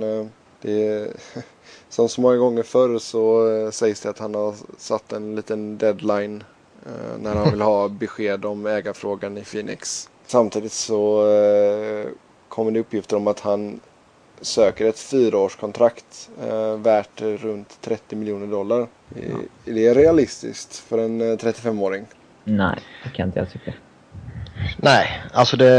[0.60, 1.08] det är
[1.88, 5.78] som så många gånger förr så eh, sägs det att han har satt en liten
[5.78, 6.44] deadline
[6.86, 10.08] eh, när han vill ha besked om ägarfrågan i Phoenix.
[10.26, 12.06] Samtidigt så eh,
[12.48, 13.80] kommer det uppgifter om att han
[14.40, 18.86] söker ett fyraårskontrakt eh, värt runt 30 miljoner dollar.
[19.16, 22.06] Är, är det realistiskt för en 35-åring?
[22.44, 23.72] Nej, det kan inte jag tycka.
[24.76, 25.72] Nej, alltså det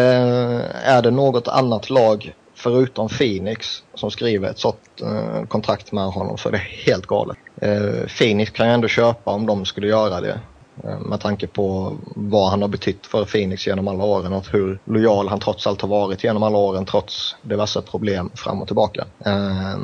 [0.84, 6.38] är det något annat lag förutom Phoenix som skriver ett sånt eh, kontrakt med honom
[6.38, 7.38] så är det helt galet.
[7.62, 10.40] Eh, Phoenix kan ju ändå köpa om de skulle göra det.
[10.84, 14.80] Eh, med tanke på vad han har betytt för Phoenix genom alla åren och hur
[14.86, 19.06] lojal han trots allt har varit genom alla åren trots diverse problem fram och tillbaka.
[19.26, 19.80] Eh,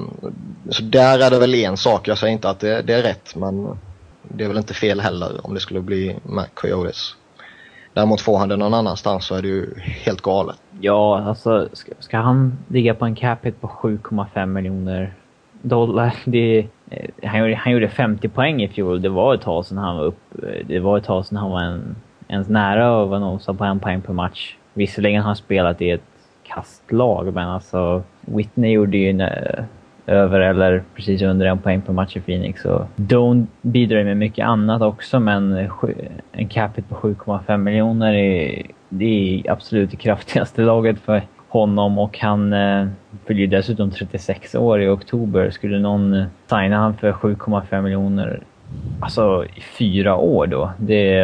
[0.69, 3.35] så där är det väl en sak, jag säger inte att det, det är rätt
[3.35, 3.77] men
[4.23, 7.15] det är väl inte fel heller om det skulle bli med Coyotes.
[7.93, 10.55] Däremot får han det någon annanstans så är det ju helt galet.
[10.79, 15.13] Ja, alltså ska, ska han ligga på en cap hit på 7,5 miljoner
[15.61, 16.15] dollar?
[16.25, 19.01] Det, är, Eh, han, gjorde, han gjorde 50 poäng i fjol.
[19.01, 20.43] Det var ett tag sedan han var upp.
[20.43, 21.95] Eh, det var ett tag sedan han var en,
[22.27, 24.55] ens nära att vara nosad på en poäng per match.
[24.73, 26.01] Visserligen har han spelat i ett
[26.43, 29.27] kastlag, men alltså Whitney gjorde ju
[30.07, 32.65] över eller precis under en poäng per match i Phoenix.
[32.65, 35.67] Och Don bidrar med mycket annat också men
[36.31, 39.05] en capita på 7,5 miljoner är, det
[39.45, 41.21] är absolut det kraftigaste laget för
[41.59, 42.87] honom och han eh,
[43.25, 45.49] fyller dessutom 36 år i oktober.
[45.49, 48.41] Skulle någon eh, signa han för 7,5 miljoner
[49.01, 50.71] Alltså i fyra år då.
[50.79, 51.19] Det,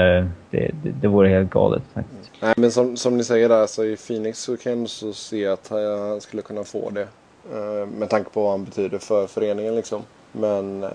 [0.49, 2.31] det, det, det vore helt galet faktiskt.
[2.39, 5.47] Nej men som, som ni säger där så i Phoenix så kan jag så se
[5.47, 7.07] att han eh, skulle kunna få det.
[7.53, 10.01] Eh, med tanke på vad han betyder för föreningen liksom.
[10.31, 10.89] Men eh,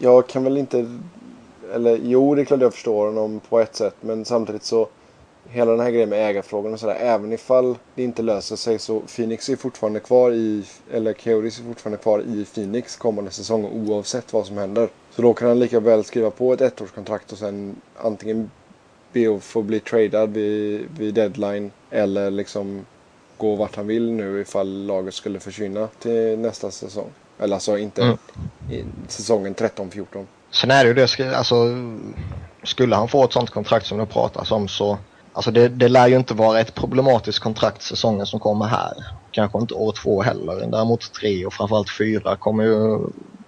[0.00, 0.98] jag kan väl inte...
[1.74, 3.96] Eller jo, det är klart jag förstår honom på ett sätt.
[4.00, 4.88] Men samtidigt så...
[5.52, 6.94] Hela den här grejen med ägarfrågan och sådär.
[7.00, 10.64] Även ifall det inte löser sig så Phoenix är fortfarande kvar i...
[10.92, 14.88] Eller Coyotes är fortfarande kvar i Phoenix kommande säsong oavsett vad som händer.
[15.10, 18.50] Så då kan han lika väl skriva på ett ettårskontrakt och sen antingen
[19.12, 21.70] be att få bli tradad vid, vid deadline.
[21.90, 22.86] Eller liksom
[23.36, 27.10] gå vart han vill nu ifall laget skulle försvinna till nästa säsong.
[27.38, 28.18] Eller alltså inte mm.
[29.08, 30.26] säsongen 13-14.
[30.50, 31.54] Sen är det ju det, alltså
[32.62, 34.98] skulle han få ett sånt kontrakt som det pratas om så
[35.32, 38.92] Alltså det, det lär ju inte vara ett problematiskt kontrakt säsongen som kommer här.
[39.30, 40.66] Kanske inte år två heller.
[40.66, 42.98] Däremot tre och framförallt fyra kommer ju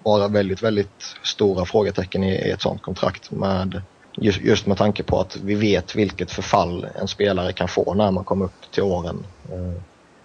[0.03, 3.81] vara väldigt, väldigt stora frågetecken i, i ett sånt kontrakt med
[4.17, 8.11] just, just med tanke på att vi vet vilket förfall en spelare kan få när
[8.11, 9.81] man kommer upp till åren eh,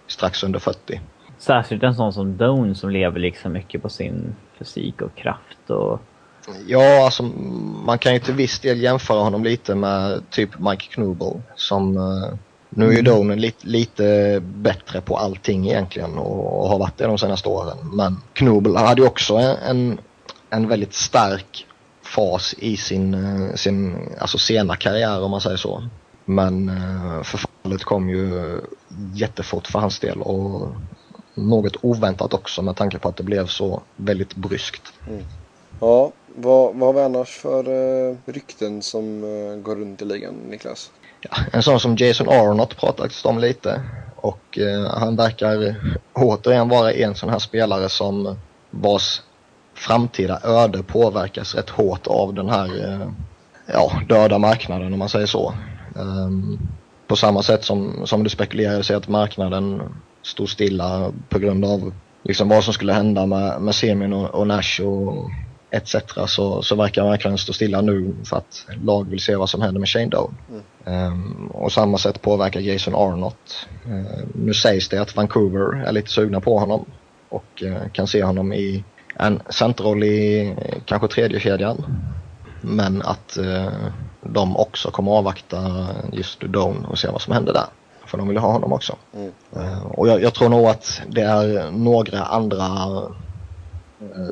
[0.07, 1.01] strax under 40.
[1.37, 6.01] Särskilt en sån som Doan som lever liksom mycket på sin fysik och kraft och...
[6.67, 7.23] Ja, alltså
[7.85, 12.37] man kan ju till viss del jämföra honom lite med typ Mike Knubel som eh,
[12.69, 13.13] nu är ju mm.
[13.13, 17.77] Doan lite, lite bättre på allting egentligen och, och, har varit det de senaste åren.
[17.93, 19.99] Men Knubel hade ju också en, en,
[20.49, 21.65] en väldigt stark
[22.03, 25.83] fas i sin, eh, sin alltså sena karriär om man säger så.
[26.25, 28.59] Men eh, förfallet kom ju
[29.13, 30.67] jättefort för hans del och
[31.33, 34.93] något oväntat också med tanke på att det blev så väldigt bryskt.
[35.07, 35.25] Mm.
[35.79, 40.33] Ja, vad, vad har vi annars för uh, rykten som uh, går runt i ligan,
[40.49, 40.91] Niklas?
[41.21, 43.81] Ja, en sån som Jason Arnott pratats om lite
[44.15, 45.75] och uh, han verkar
[46.13, 48.37] återigen vara en sån här spelare som
[48.69, 49.21] vars
[49.73, 52.69] framtida öde påverkas rätt hårt av den här
[53.65, 55.53] ja, döda marknaden om man säger så.
[55.95, 56.59] Um,
[57.07, 59.81] på samma sätt som, som det spekulerades i att marknaden
[60.21, 64.47] stod stilla på grund av liksom vad som skulle hända med, med Semin och, och
[64.47, 65.29] Nash och
[65.71, 65.95] etc.
[66.27, 69.79] Så, så verkar marknaden stå stilla nu för att lag vill se vad som händer
[69.79, 70.35] med Shane Doan.
[70.85, 71.13] Mm.
[71.13, 73.67] Um, och samma sätt påverkar Jason Arnott.
[73.87, 76.85] Uh, nu sägs det att Vancouver är lite sugna på honom
[77.29, 78.83] och uh, kan se honom i
[79.15, 80.55] en centerroll i
[80.85, 81.85] kanske tredje kedjan.
[82.61, 83.73] Men att eh,
[84.21, 87.65] de också kommer avvakta just Doan och se vad som händer där.
[88.05, 88.95] För de vill ha honom också.
[89.13, 89.31] Mm.
[89.55, 93.03] Eh, och jag, jag tror nog att det är några andra eh,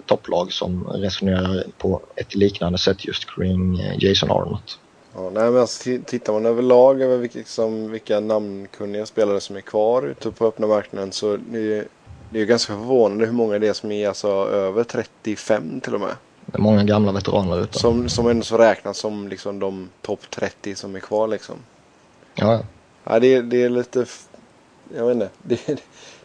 [0.06, 4.80] topplag som resonerar på ett liknande sätt just kring eh, Jason Arnott.
[5.16, 9.62] Ja, nej, men alltså, tittar man överlag över vilka, liksom, vilka namnkunniga spelare som är
[9.62, 11.86] kvar ute på öppna marknaden så det är
[12.32, 16.00] det är ganska förvånande hur många det är som är alltså över 35 till och
[16.02, 16.16] med.
[16.46, 17.80] Det är många gamla veteraner ute.
[17.80, 21.56] Som, som ändå så räknas som liksom de topp 30 som är kvar liksom.
[22.36, 22.60] Ja, ja.
[23.04, 24.06] Ja, det, är- det är lite...
[24.98, 25.30] Jag vet inte.
[25.44, 25.80] Det,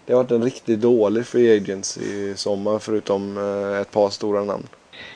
[0.07, 4.45] det har varit en riktigt dålig free agents i sommar förutom eh, ett par stora
[4.45, 4.67] namn.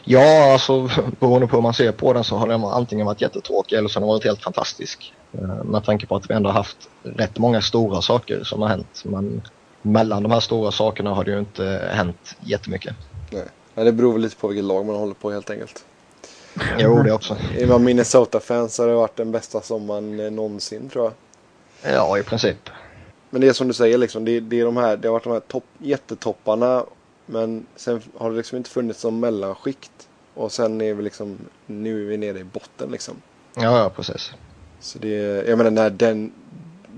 [0.04, 3.76] Ja, alltså beroende på hur man ser på den så har den antingen varit jättetråkig
[3.76, 5.14] eller så har den varit helt fantastisk.
[5.32, 8.68] Eh, Med tanke på att vi ändå har haft rätt många stora saker som har
[8.68, 9.02] hänt.
[9.04, 9.42] Men
[9.82, 12.94] mellan de här stora sakerna har det ju inte hänt jättemycket.
[13.32, 13.44] Nej.
[13.74, 15.84] Ja, det beror väl lite på vilket lag man håller på helt enkelt.
[16.78, 17.36] Jo, det också.
[17.58, 21.12] Är man Minnesota-fans har det varit den bästa sommaren eh, någonsin tror jag.
[21.94, 22.70] Ja, i princip.
[23.30, 24.24] Men det är som du säger liksom.
[24.24, 26.84] Det, det, är de här, det har varit de här topp, jättetopparna.
[27.26, 30.08] Men sen har det liksom inte funnits som mellanskikt.
[30.34, 33.14] Och sen är vi liksom, nu är vi nere i botten liksom.
[33.54, 34.32] Ja, ja, precis.
[34.80, 35.08] Så det,
[35.48, 36.32] jag menar när Dan,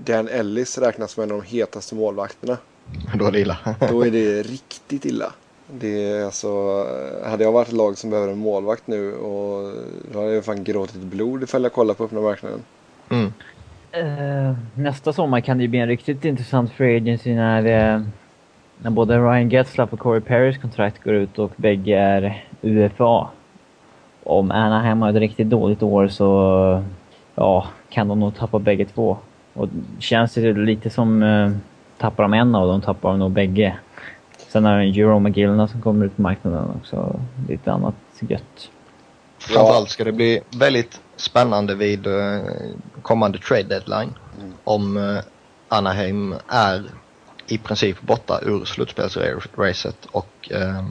[0.05, 2.57] Dan Ellis räknas som en av de hetaste målvakterna.
[3.15, 3.57] Då är det illa.
[3.89, 5.33] Då är det riktigt illa.
[5.73, 6.77] Det är alltså,
[7.25, 9.73] hade jag varit ett lag som behöver en målvakt nu och
[10.11, 12.63] då hade jag fan gråtit blod ifall jag kollar på öppna marknaden.
[13.09, 13.33] Mm.
[13.93, 18.01] Eh, nästa sommar kan det ju bli en riktigt intressant free agency när, eh,
[18.77, 23.27] när både Ryan Getzlaff och Corey Perrys kontrakt går ut och bägge är UFA.
[24.23, 26.83] Om Anaheim har ett riktigt dåligt år så
[27.35, 29.17] ja, kan de nog tappa bägge två.
[29.53, 29.69] Och
[29.99, 31.51] känns det lite som eh,
[31.97, 33.75] tappar de en av dem tappar de nog bägge.
[34.47, 37.19] Sen har vi Jerome McGillna som kommer ut på marknaden också.
[37.49, 38.69] Lite annat gött.
[39.39, 42.41] Framförallt ska det bli väldigt spännande vid eh,
[43.01, 44.13] kommande trade deadline.
[44.39, 44.53] Mm.
[44.63, 45.23] Om eh,
[45.67, 46.91] Anaheim är
[47.47, 50.85] i princip borta ur slutspelsracet och eh,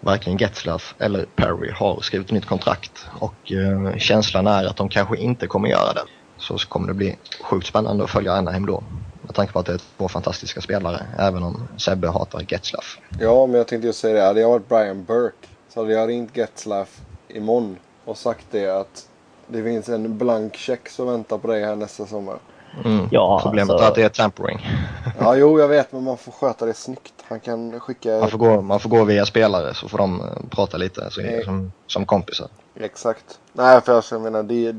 [0.00, 3.06] varken Getzlaff eller Perry har skrivit nytt kontrakt.
[3.18, 6.04] Och eh, känslan är att de kanske inte kommer göra det.
[6.36, 8.84] Så kommer det bli sjukt spännande att följa Anaheim då.
[9.22, 12.98] Med tanke på att det är två fantastiska spelare, även om Sebbe hatar Getzlaff.
[13.20, 14.26] Ja, men jag tänkte just säga det.
[14.26, 19.07] Hade jag varit Brian Burke så hade jag ringt Getzlaff imorgon och sagt det att
[19.48, 22.38] det finns en blank check som väntar på dig här nästa sommar.
[22.84, 23.08] Mm.
[23.10, 24.66] Ja, Problemet alltså- är att det är tampering.
[25.18, 27.14] Ja, jo, jag vet, men man får sköta det snyggt.
[27.22, 28.10] Han kan skicka...
[28.20, 31.20] Man får, gå, man får gå via spelare så får de eh, prata lite så,
[31.20, 31.44] Nej.
[31.44, 32.48] som, som kompisar.
[32.74, 33.38] Exakt.
[33.52, 34.76] Nej, för alltså, jag menar det...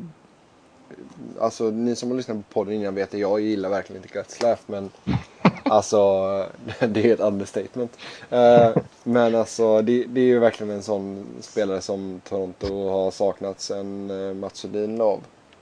[1.41, 4.59] Alltså ni som har lyssnat på podden innan vet att jag gillar verkligen inte Getzlaff
[4.65, 4.89] men
[5.71, 5.97] alltså
[6.79, 7.97] det är ett understatement.
[8.29, 8.69] Eh,
[9.03, 14.11] men alltså det, det är ju verkligen en sån spelare som Toronto har saknat sen
[14.11, 15.19] uh, Mats Sundin av.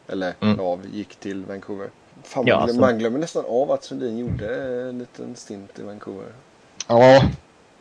[0.08, 0.60] Eller Mm.
[0.60, 1.89] av, gick till Vancouver.
[2.24, 4.55] Fan, Ja, man, glöm, alltså- man glömmer nästan av att Sundin gjorde
[4.89, 6.28] en liten stint i Vancouver.
[6.88, 7.24] Ja,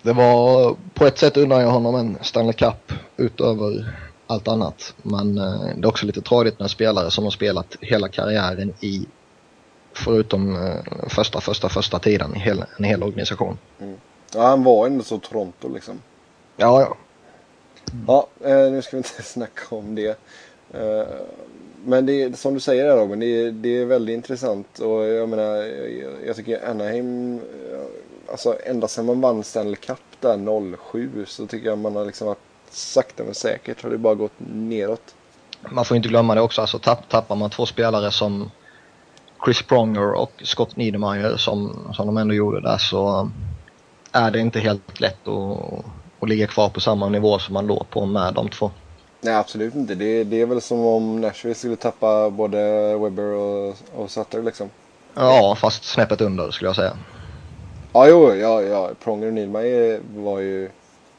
[0.02, 3.96] det var på ett sätt undrar jag honom en Stanley Cup utöver
[4.26, 4.94] allt annat.
[5.02, 9.06] Men eh, det är också lite tradigt en spelare som har spelat hela karriären i
[9.96, 13.58] förutom eh, första, första, första tiden i hela, en hel organisation.
[14.34, 16.00] Ja, han var ändå så Toronto liksom.
[16.56, 16.96] Ja, ja.
[18.06, 20.18] Ja, eh, nu ska vi inte snacka om det.
[20.74, 21.06] Eh,
[21.84, 24.78] men det är, som du säger där Robin, det är, det är väldigt intressant.
[24.78, 29.98] Och jag menar, jag, jag tycker Anaheim, eh, alltså ända sedan man vann Stanley Cup
[30.20, 32.38] där 07 så tycker jag man har liksom varit
[32.70, 35.14] sakta men säkert har det bara gått neråt.
[35.70, 38.50] Man får inte glömma det också, alltså tapp, tappar man två spelare som
[39.44, 43.30] Chris Pronger och Scott Niedermayer som, som de ändå gjorde där så
[44.12, 45.84] är det inte helt lätt att,
[46.20, 48.70] att ligga kvar på samma nivå som man låg på med de två.
[49.20, 49.94] Nej absolut inte.
[49.94, 52.58] Det, det är väl som om Nashville skulle tappa både
[52.98, 54.70] Webber och, och Sutter liksom.
[55.14, 56.96] Ja, fast snäppet under skulle jag säga.
[57.92, 58.90] Ja, jo, ja, ja.
[59.04, 60.70] Pronger och Niedermayer var ju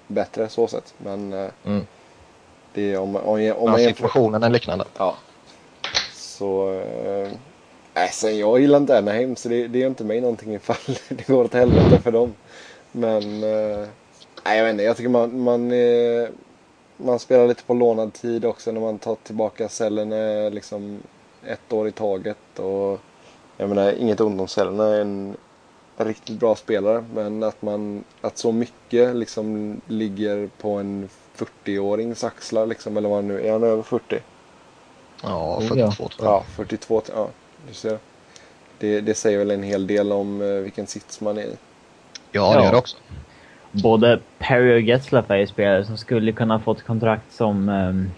[0.08, 0.94] bättre så sett.
[0.98, 1.86] Men eh, Mm.
[2.74, 3.82] det är om, om, om man jämför.
[3.96, 4.86] situationen är liknande.
[4.98, 5.16] Ja.
[6.14, 6.74] Så...
[7.06, 7.32] Äh,
[8.04, 10.78] äh, sen jag gillar inte Anaheim så det, det gör inte mig någonting ifall
[11.10, 12.34] det går åt helvete för dem.
[12.92, 13.44] Men...
[13.44, 13.88] Äh,
[14.46, 15.42] nej jag vet inte, jag tycker man...
[15.42, 16.30] Man, eh,
[16.98, 21.00] man spelar lite på lånad tid också när man tar tillbaka cellen eh, liksom
[21.48, 22.60] ett år i taget.
[22.60, 23.00] Och
[23.58, 25.38] jag menar inget ont om cellen är en
[25.98, 27.06] riktigt bra spelare.
[27.14, 28.04] Men att man...
[28.22, 32.98] Att så mycket liksom ligger på en 40-årings axlar liksom.
[32.98, 33.52] Eller vad nu är.
[33.52, 34.20] han över 40?
[35.24, 35.92] Ja, Oh, 42 ja.
[35.92, 36.34] tror jag.
[36.34, 37.02] Ja, 42.
[37.02, 37.30] till- Ja,
[37.68, 37.98] du ser.
[38.80, 41.56] Det, det säger väl en hel del om eh, vilken sits man är i.
[42.32, 42.98] Ja, det gör det också.
[43.72, 48.12] Både Perry och Getzlaff är spelare som skulle kunna fått kontrakt som, um,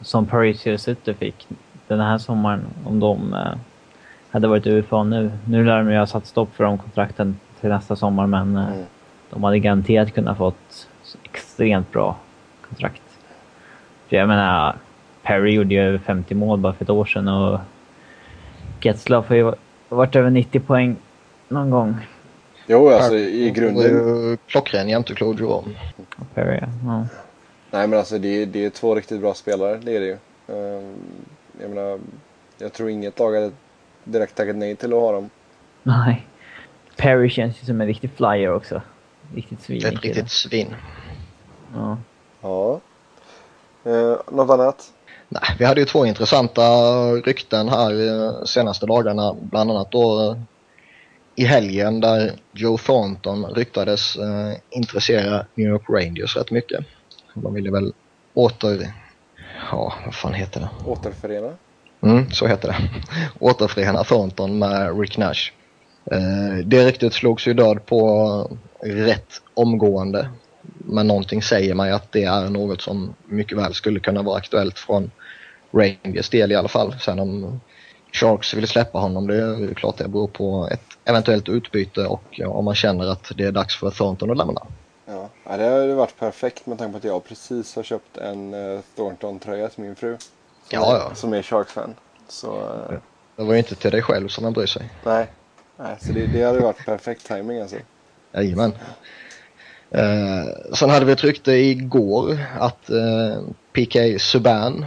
[0.00, 1.48] som Parisier Sutter fick
[1.86, 3.54] den här sommaren om de uh,
[4.30, 5.30] hade varit UFA nu.
[5.48, 8.66] Nu lär de ju ha satt stopp för de kontrakten till nästa sommar, men eh,
[8.66, 8.84] Mm.
[9.30, 10.88] de hade garanterat kunnat fått
[11.22, 12.16] extremt bra
[12.68, 13.02] kontrakt.
[14.08, 14.76] För jag menar,
[15.22, 17.60] Perry gjorde ju över 50 mål bara för ett år sedan och
[18.86, 19.52] Getzlaff har ju
[19.88, 20.96] varit över 90 poäng
[21.48, 21.96] någon gång.
[22.66, 23.82] Jo, alltså i grunden.
[23.84, 25.44] ju klockren jämte Claude.
[25.44, 25.64] Och
[26.34, 27.06] Perry, ja.
[27.70, 30.16] Nej, men alltså det, är- det är två riktigt bra spelare, det är det ju.
[30.48, 30.94] Ehm,
[31.60, 31.98] Jag menar,
[32.58, 33.50] jag tror inget lag hade
[34.04, 35.30] direkt tackat nej till att ha dem.
[35.82, 36.26] Nej.
[36.96, 38.82] Perry känns ju som en riktig flyer också.
[39.34, 39.86] Riktigt svin.
[39.86, 40.74] Ett riktigt svin.
[41.74, 41.98] Ja.
[42.42, 42.80] Ja.
[43.84, 44.92] Eh, något annat?
[45.28, 46.62] Nej, vi hade ju två intressanta
[47.12, 49.36] rykten här senaste dagarna.
[49.40, 50.36] Bland annat då eh,
[51.34, 56.84] i helgen där Joe Thornton ryktades eh, intressera New York Rangers rätt mycket.
[57.34, 57.92] De ville väl
[58.34, 58.92] åter...
[59.70, 60.90] Ja, vad fan heter det?
[60.90, 61.52] Återförena?
[62.00, 62.76] Mm, så heter det.
[63.38, 65.52] Återförena Thornton med Rick Nash.
[66.10, 68.50] Eh, det ryktet slogs ju död på
[68.80, 70.28] rätt omgående.
[70.86, 74.78] Men någonting säger mig att det är något som mycket väl skulle kunna vara aktuellt
[74.78, 75.10] från
[75.72, 76.94] Rangers del i alla fall.
[77.00, 77.60] Sen om
[78.12, 82.64] Sharks vill släppa honom, det är klart det beror på ett eventuellt utbyte och om
[82.64, 84.66] man känner att det är dags för Thornton att lämna.
[85.06, 88.80] Ja, det hade varit perfekt med tanke på att jag precis har köpt en uh,
[88.96, 90.16] Thornton-tröja till min fru.
[90.18, 90.28] Som
[90.70, 91.14] Ja, är, ja.
[91.14, 91.94] Som är Sharks-fan.
[92.28, 92.98] Så, eh,
[93.36, 94.90] Det var ju inte till dig själv som man bryr sig.
[95.04, 95.26] nej.
[95.76, 95.96] nej.
[96.00, 97.76] Så det, det hade varit perfekt timing alltså.
[98.34, 98.72] Jajamän.
[99.90, 103.40] Eh, sen hade vi ett rykte igår att eh,
[103.72, 104.86] PK Subban,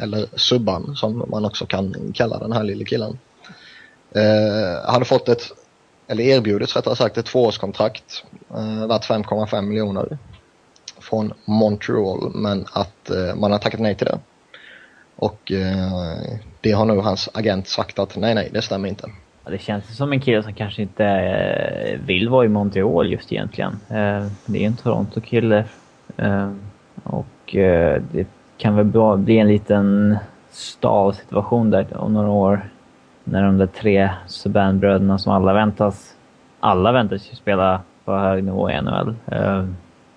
[0.00, 3.18] eller Subban som man också kan kalla den här lille killen,
[4.14, 5.52] eh, hade fått ett,
[6.08, 10.18] eller erbjudits rättare sagt, ett tvåårskontrakt eh, värt 5,5 miljoner
[11.00, 14.18] från Montreal men att eh, man har tackat nej till det.
[15.16, 19.10] Och eh, det har nu hans agent sagt att nej, nej, det stämmer inte.
[19.46, 23.32] Ja, Det känns som en kille som kanske inte eh, vill vara i Montreal just
[23.32, 23.80] egentligen.
[23.88, 25.64] Eh, det är en Toronto-kille.
[26.16, 26.50] Eh,
[27.02, 27.26] och
[28.10, 28.26] det
[28.56, 30.18] kan väl bli en liten
[30.50, 32.68] stav situation där om några år.
[33.24, 36.14] När de där tre Subban-bröderna som alla väntas...
[36.60, 39.14] Alla väntas ju spela på hög nivå i NHL.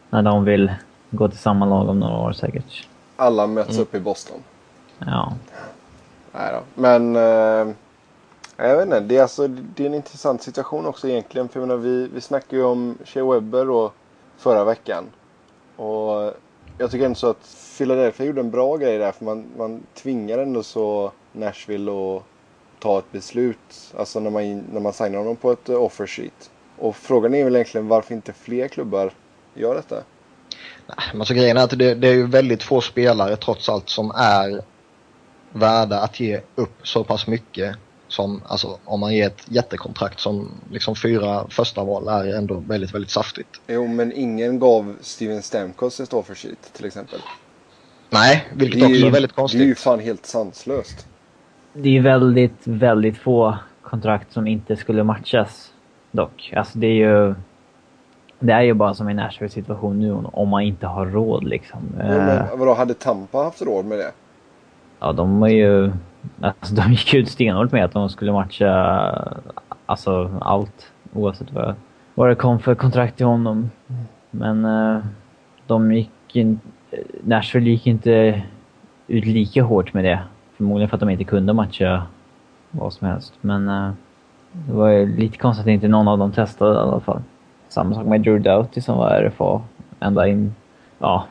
[0.09, 0.71] När de vill
[1.09, 2.88] gå till samma lag om några år säkert.
[3.15, 4.38] Alla möts upp i Boston.
[4.99, 5.34] Ja.
[6.34, 6.82] Nej då.
[6.82, 7.75] Men eh,
[8.68, 8.99] jag vet inte.
[8.99, 11.49] Det är, alltså, det är en intressant situation också egentligen.
[11.49, 13.91] För jag menar, vi, vi snackade ju om Shea Webber då
[14.38, 15.05] förra veckan.
[15.76, 16.34] Och
[16.78, 19.12] jag tycker ändå så att Philadelphia gjorde en bra grej där.
[19.12, 22.24] För man, man tvingar ändå så Nashville att
[22.80, 23.93] ta ett beslut.
[23.97, 26.51] Alltså när man, när man signar honom på ett eh, offer sheet.
[26.78, 29.12] Och frågan är väl egentligen varför inte fler klubbar
[29.53, 30.03] gör detta.
[31.14, 34.12] Men så grejen är att det, det är ju väldigt få spelare trots allt som
[34.12, 34.62] är
[35.51, 37.76] värda att ge upp så pass mycket
[38.10, 42.93] som, alltså om man ger ett jättekontrakt som liksom fyra första val är ändå väldigt,
[42.93, 43.62] väldigt saftigt.
[43.68, 47.20] Jo, men ingen gav Steven Stamkos ett offer sheet till exempel.
[48.10, 49.80] Nej, vilket Det är också ju- är väldigt Det är ju konstigt.
[49.80, 51.07] fan helt sanslöst.
[51.74, 55.72] Det är väldigt, väldigt få kontrakt som inte skulle matchas
[56.12, 56.53] dock.
[56.55, 57.36] Alltså det är ju...
[58.39, 61.80] Det är ju bara som i Nashville situation nu om man inte har råd liksom.
[61.97, 64.12] Ja, Eh, men vadå, hade Tampa haft råd med det?
[64.99, 65.91] Ja, de var ju...
[66.41, 68.72] Alltså de gick ut stenhårt med att de skulle matcha
[69.86, 71.76] alltså allt oavsett vad,
[72.15, 73.72] vad det kom för kontrakt till honom.
[74.32, 74.99] Men eh,
[75.67, 76.59] de gick in,
[77.24, 78.41] Nashville gick inte
[79.07, 80.20] ut lika hårt med det.
[80.57, 82.03] Förmodligen för att de inte kunde matcha
[82.72, 83.34] vad som helst.
[83.41, 83.91] Men eh,
[84.51, 87.22] det var ju lite konstigt att inte någon av dem testade i alla fall.
[87.67, 89.61] Samma sak med Drew Doughty som var RFA
[89.99, 90.55] ända in...
[90.99, 91.26] Ja,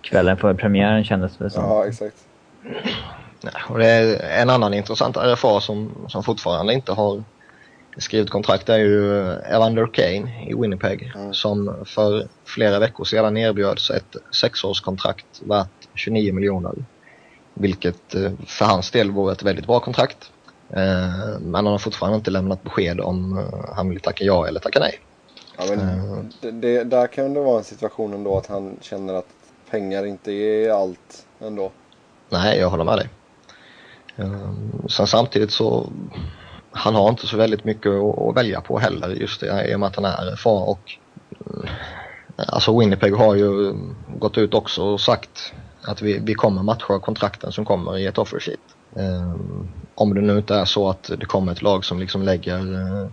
[0.00, 1.64] kvällen före premiären kändes det som.
[1.64, 2.16] Ja, exakt.
[3.44, 7.24] Nej, och det är en annan intressant RFA som, som fortfarande inte har
[7.98, 11.34] skrivit kontrakt är ju Evander Kane i Winnipeg Mm.
[11.34, 16.72] som för flera veckor sedan erbjöds ett sexårskontrakt värt 29 miljoner.
[17.54, 20.30] Vilket eh, för hans del vore ett väldigt bra kontrakt.
[20.70, 24.60] Eh, Men han har fortfarande inte lämnat besked om eh, han vill tacka ja eller
[24.60, 25.00] tacka nej.
[25.58, 29.26] Ja, men det, det, där kan det vara en situation ändå att han känner att
[29.70, 31.70] pengar inte är allt ändå.
[32.28, 33.08] Nej, jag håller med dig.
[34.16, 35.92] Ehm, sen samtidigt så
[36.70, 39.86] han har inte så väldigt mycket att, välja på heller just det i och med
[39.86, 40.82] att han är far och
[41.40, 41.70] eh,
[42.48, 43.74] alltså Winnipeg har ju eh,
[44.18, 45.52] gått ut också och sagt
[45.82, 48.60] att vi, vi kommer matcha kontrakten som kommer i ett offer sheet.
[48.96, 52.74] Ehm, om det nu inte är så att det kommer ett lag som liksom lägger
[52.74, 53.08] eh,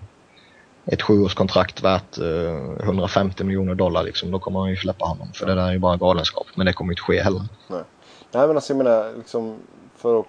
[0.86, 2.18] ett sjuårskontrakt värt
[2.84, 5.80] 150 miljoner dollar liksom, då kommer man ju släppa honom för det där är ju
[5.80, 6.48] bara galenskap.
[6.56, 7.44] Men det kommer ju inte ske heller.
[8.32, 9.58] Nej men alltså jag menar liksom
[9.96, 10.26] för att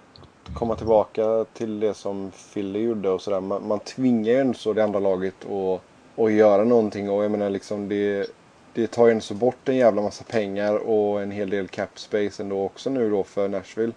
[0.53, 3.41] komma tillbaka till det som Philly gjorde och sådär.
[3.41, 5.81] Man, man tvingar ju ändå så det andra laget att,
[6.23, 8.31] att göra någonting och jag menar liksom det,
[8.73, 12.43] det tar ju så bort en jävla massa pengar och en hel del cap space
[12.43, 13.93] ändå också nu då för Nashville.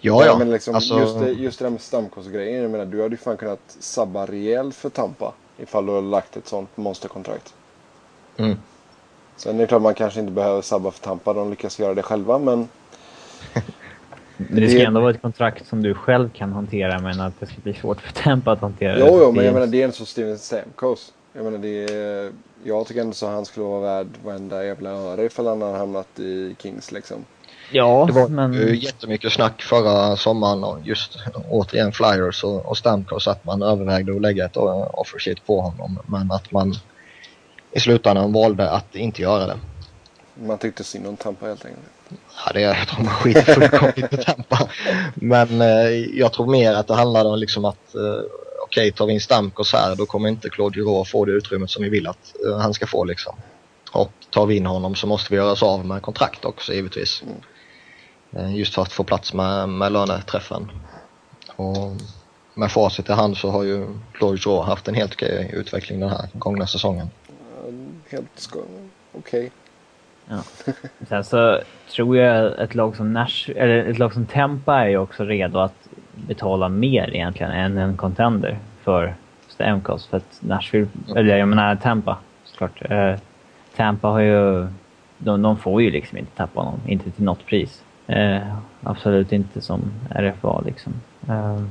[0.00, 0.38] Ja, ja.
[0.38, 2.62] Men liksom, alltså, just, det, just det där med Stamkos-grejen.
[2.62, 5.32] Jag menar, du hade ju fan kunnat sabba rejält för Tampa.
[5.58, 7.54] Ifall du hade lagt ett sånt monsterkontrakt.
[8.36, 8.56] Mm.
[9.36, 11.32] Sen är det klart man kanske inte behöver sabba för Tampa.
[11.32, 12.68] De lyckas göra det själva men...
[14.36, 17.40] Men det ska Det- ändå vara ett kontrakt som du själv kan hantera men att
[17.40, 19.84] det ska bli svårt för Tampa att hantera Jo, jo, men jag menar det är
[19.84, 21.12] en så Steven Stamkos.
[21.32, 22.32] Jag menar det är...
[22.64, 26.18] Jag tycker ändå så han skulle vara värd varenda jävla öre ifall han hade hamnat
[26.20, 27.24] i Kings liksom.
[27.72, 28.52] Ja, det var men...
[28.52, 31.18] ju jättemycket snack förra sommaren och just
[31.50, 35.98] återigen Flyers och, och Stamkos att man övervägde att lägga ett offer sheet på honom.
[36.06, 36.74] Men att man
[37.72, 39.56] i slutändan valde att inte göra det.
[40.46, 41.86] Man tyckte synd om Tampa helt enkelt.
[42.08, 44.68] Ja, det är, de skiter fullkomligt i Tampa.
[45.14, 48.20] Men eh, jag tror mer att det handlade om liksom att eh,
[48.64, 51.82] okej, tar vi in Stamkos här då kommer inte Claude Giroux få det utrymmet som
[51.82, 53.36] vi vill att eh, han ska få liksom.
[53.92, 57.22] Och tar vi in honom så måste vi göra oss av med kontrakt också givetvis.
[58.32, 60.70] Eh, just för att få plats med, med löneträffen.
[61.56, 61.92] Och
[62.54, 66.10] med facit i hand så har ju Claude Giroux haft en helt okej utveckling den
[66.10, 67.10] här gångna säsongen.
[68.10, 68.88] Helt sko-
[70.30, 70.74] okej.
[71.08, 71.60] Sen så
[71.94, 75.58] tror jag ett lag som Nash, eller ett lag som Tampa är ju också redo
[75.58, 79.14] att betala mer egentligen än en contender för
[79.48, 80.06] Stamkos.
[80.06, 82.90] För att Nashville, eller jag menar Tampa såklart.
[82.90, 83.14] Eh,
[83.76, 84.66] Tampa har ju,
[85.18, 87.82] de, de får ju liksom inte tappa honom, inte till något pris.
[88.06, 90.92] Eh, absolut inte som RFA liksom.
[91.28, 91.62] Eh,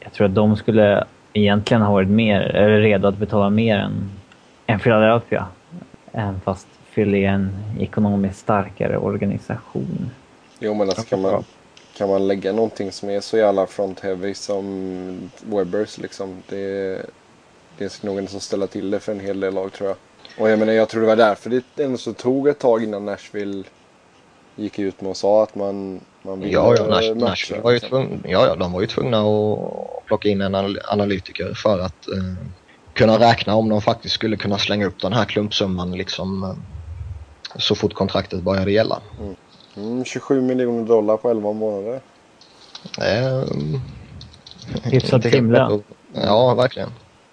[0.00, 4.10] jag tror att de skulle egentligen ha varit mer, eller redo att betala mer än,
[4.66, 5.46] än Philadelphia.
[6.12, 10.10] Även fast Philly är en ekonomiskt starkare organisation.
[10.58, 11.44] Jo men alltså kan man,
[11.96, 16.42] kan man lägga någonting som är så jävla front heavy som Webbers liksom.
[16.48, 17.02] Det,
[17.78, 19.96] det ska nog ändå ställa till det för en hel del lag tror jag.
[20.38, 23.04] Och jag menar jag tror det var därför det ändå så tog ett tag innan
[23.04, 23.64] Nashville
[24.56, 27.74] gick ut med och sa att man, man ville Ja, ja, Nash, Nashville var ju
[27.78, 27.90] liksom.
[27.90, 32.08] tvungna, ja, ja, de var ju tvungna att plocka in en anal- analytiker för att
[32.08, 32.48] eh,
[32.92, 36.75] kunna räkna om de faktiskt skulle kunna slänga upp den här klumpsumman liksom eh,
[37.58, 39.00] så fort kontraktet började gälla.
[39.76, 42.00] Mm, 27 miljoner dollar på 11 månader.
[43.00, 43.44] Eh,
[44.82, 45.82] Hyfsat timlön.
[46.12, 46.88] Ja, verkligen.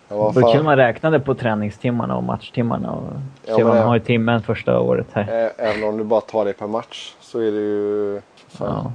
[0.09, 3.03] Ja, Då kunde man räkna det på träningstimmarna och matchtimmarna och
[3.45, 5.51] Ja, se vad det- man har i timmen första året här.
[5.57, 8.21] Även om du bara tar det per match så är det ju...
[8.47, 8.91] Fan, Ja.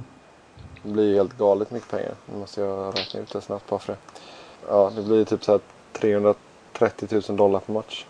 [0.83, 2.11] Det blir ju helt galet mycket pengar.
[2.33, 3.99] Nu måste jag räkna ut det snabbt bara för det.
[4.69, 5.59] Ja, det blir typ så här
[5.93, 8.05] 330 000 dollar per match.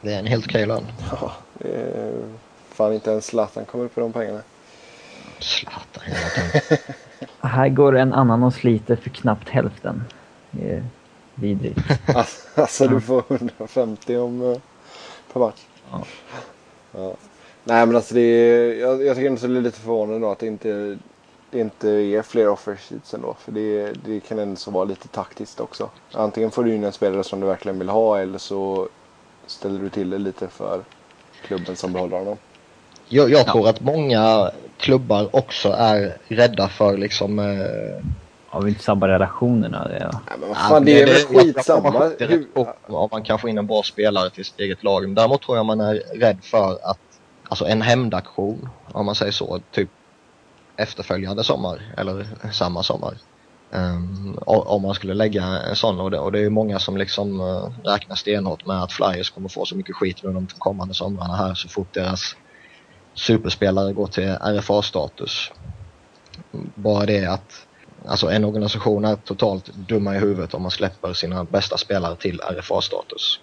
[0.00, 0.84] Det är en helt okej lön.
[1.20, 2.12] Ja, det är...
[2.74, 4.42] Fan inte ens Zlatan kommer upp i de pengarna.
[5.38, 6.78] Zlatan hela tiden.
[7.40, 10.04] Här går en annan och sliter för knappt hälften.
[10.50, 10.84] Det är
[11.34, 11.78] vidrigt.
[12.14, 14.58] Alltså, alltså du får 150 om, eh,
[15.32, 15.66] per match.
[15.90, 16.04] Ja.
[16.92, 17.14] Ja.
[17.64, 20.32] Nej men alltså det är, jag, jag tycker ändå så det är lite förvånande då
[20.32, 20.98] att det inte,
[21.50, 23.36] det inte är fler offer sheets ändå.
[23.38, 25.90] För det, det kan ändå så vara lite taktiskt också.
[26.12, 28.88] Antingen får du in en spelare som du verkligen vill ha eller så
[29.46, 30.82] ställer du till det lite för
[31.42, 32.36] klubben som behåller honom.
[33.08, 37.44] Jag, jag tror att många klubbar också är rädda för liksom eh,
[38.46, 39.88] Har vi inte sabbat relationerna?
[39.88, 40.20] Det, ja.
[40.28, 42.12] Nej men Ja, fan det är väl skitsamma.
[42.86, 45.14] Om man kan få in en bra spelare till sitt eget lag.
[45.14, 46.98] Däremot tror jag man är rädd för att,
[47.48, 49.90] alltså en hämndaktion, om man säger så, typ
[50.76, 53.14] efterföljande sommar eller samma sommar.
[53.70, 56.96] Um, om man skulle lägga en sån och det, och det är ju många som
[56.96, 60.94] liksom uh, räknar stenhårt med att Flyers kommer få så mycket skit nu de kommande
[60.94, 62.36] somrarna här så fort deras
[63.14, 65.52] superspelare går till RFA-status.
[66.74, 67.66] Bara det att
[68.06, 72.40] Alltså en organisation är totalt dumma i huvudet om man släpper sina bästa spelare till
[72.40, 73.40] RFA-status.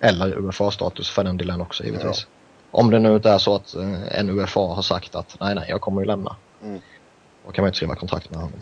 [0.00, 2.26] Eller UFA-status för den delen också givetvis.
[2.70, 5.66] Om det nu inte är så att eh, en UFA har sagt att nej, nej,
[5.68, 6.36] jag kommer ju lämna.
[6.62, 6.80] Mm.
[7.46, 8.58] Då kan man inte skriva kontrakt med honom.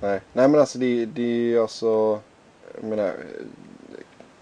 [0.00, 2.20] Nej, nej men alltså det, det är ju alltså...
[2.80, 3.14] Jag menar,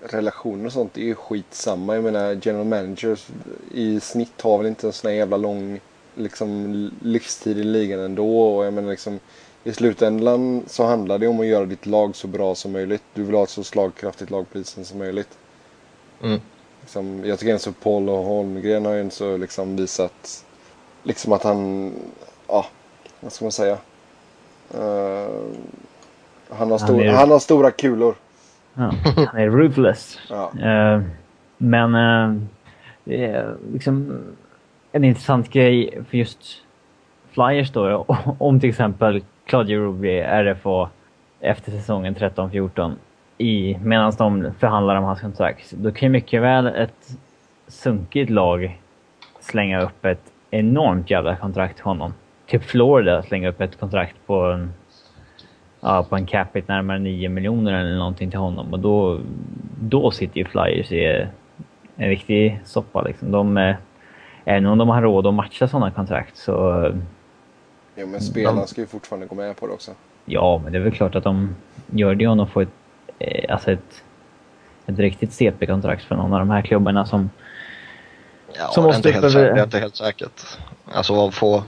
[0.00, 1.94] relationer och sånt är ju skitsamma.
[1.94, 3.26] Jag menar general managers
[3.74, 5.80] i snitt har väl inte en sån här jävla lång
[6.14, 8.56] liksom, livstid i ligan ändå.
[8.56, 9.18] Och jag menar liksom
[9.64, 13.02] i slutändan så handlar det om att göra ditt lag så bra som möjligt.
[13.14, 15.38] Du vill ha ett så slagkraftigt lag på isen som möjligt.
[16.22, 16.40] Mm.
[16.80, 20.44] Liksom, jag tycker så Paul och Holmgren har ju så liksom visat
[21.02, 21.92] liksom att han,
[22.46, 22.66] ja,
[23.20, 23.78] vad ska man säga?
[24.74, 25.28] Eh,
[26.48, 28.14] han, har Han stor, är- han har stora kulor.
[28.78, 28.92] Ja,
[29.32, 30.18] han är ruthless.
[30.28, 30.52] Ja.
[30.60, 31.02] Eh,
[31.56, 32.42] men eh,
[33.04, 34.18] det är liksom
[34.92, 36.62] en intressant grej för just
[37.30, 38.04] Flyers då.
[38.38, 40.90] Om till exempel Claudio Ruby RFA
[41.40, 42.94] efter säsongen 13-14
[43.82, 45.72] medan de förhandlar om hans kontrakt.
[45.72, 47.18] Då kan ju mycket väl ett
[47.66, 48.80] sunkigt lag
[49.40, 52.14] slänga upp ett enormt jävla kontrakt till honom.
[52.46, 54.72] Typ Florida slänga upp ett kontrakt på en,
[55.80, 58.72] ja, på en capita närmare 9 miljoner eller någonting till honom.
[58.72, 59.20] Och då,
[59.80, 61.26] då sitter ju Flyers i
[61.96, 63.30] en riktig soppa liksom.
[63.30, 63.74] De,
[64.44, 66.86] även om de har råd att matcha sådana kontrakt så...
[67.96, 69.90] Jo men spelarna ska ju fortfarande gå med på det också.
[70.24, 71.56] Ja, men det är väl klart att de
[71.86, 72.68] gör det om de får ett,
[73.18, 74.02] eh, alltså ett,
[74.86, 77.30] ett riktigt CP-kontrakt för någon av de här klubbarna som...
[78.58, 80.58] Ja, som det, är inte helt säkert, det är inte helt säkert.
[80.92, 81.62] Alltså att få,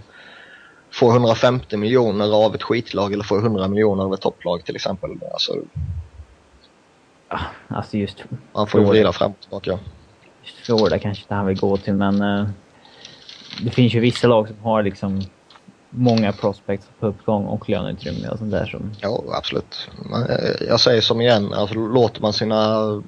[0.92, 5.10] få 150 miljoner av ett skitlag eller få 100 miljoner av ett topplag till exempel.
[5.32, 5.56] Alltså,
[7.68, 8.24] alltså just...
[8.52, 9.78] Man får ju vrida fram och tillbaka.
[10.42, 12.22] Just Florida kanske inte han vill gå till men...
[12.22, 12.48] Uh,
[13.62, 15.22] det finns ju vissa lag som har liksom
[15.90, 18.92] många prospects på uppgång och löneutrymme och sånt där som...
[19.00, 19.88] Ja, absolut.
[20.28, 23.02] Eh, jag säger som igen, alltså låter man sina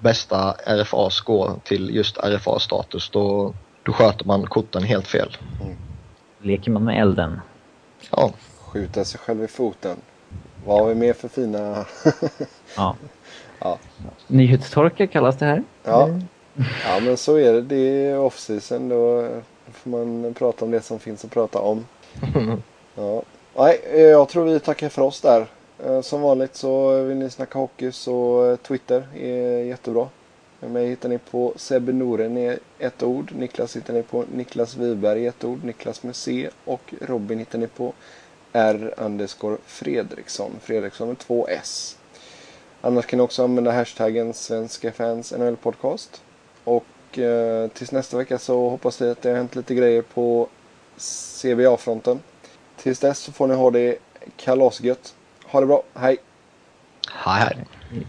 [0.00, 5.36] bästa RFAs gå till just RFA-status då, då sköter man korten helt fel.
[5.60, 5.76] Mm.
[6.42, 7.40] Leker man med elden.
[8.10, 8.32] Ja.
[8.58, 9.96] Skjuta sig själv i foten.
[10.66, 11.84] Vad har vi mer för fina...
[12.76, 12.96] ja.
[13.58, 13.78] ja.
[14.26, 15.62] Nyhetstorka kallas det här.
[15.84, 16.08] Ja.
[16.84, 17.62] ja, men så är det.
[17.62, 18.88] Det är off-season.
[18.88, 19.28] Då
[19.72, 21.86] får man prata om det som finns att prata om.
[22.94, 23.22] ja.
[23.56, 25.46] Nej, eh, jag tror vi tackar för oss där.
[25.84, 30.08] Eh, som vanligt så vill ni snacka hockey så eh, Twitter är jättebra.
[30.60, 33.32] Med Mig hittar ni på Sebbe Noren i ett ord.
[33.32, 35.64] Niklas hittar ni på Niklas Wiberg i ett ord.
[35.64, 36.50] Niklas med C.
[36.64, 37.92] Och Robin hittar ni på
[38.52, 38.94] R.
[38.96, 40.50] Underscore Fredriksson.
[40.62, 41.98] Fredriksson med två S.
[42.80, 46.22] Annars kan ni också använda hashtaggen Svenska fans NHL podcast.
[46.64, 50.48] Och eh, tills nästa vecka så hoppas vi att det har hänt lite grejer på
[51.42, 52.20] CBA-fronten.
[52.76, 53.98] Tills dess så får ni ha det
[54.36, 55.14] kalasgött.
[55.44, 55.82] Ha det bra.
[55.94, 56.16] Hej!
[57.08, 58.06] Hej hej!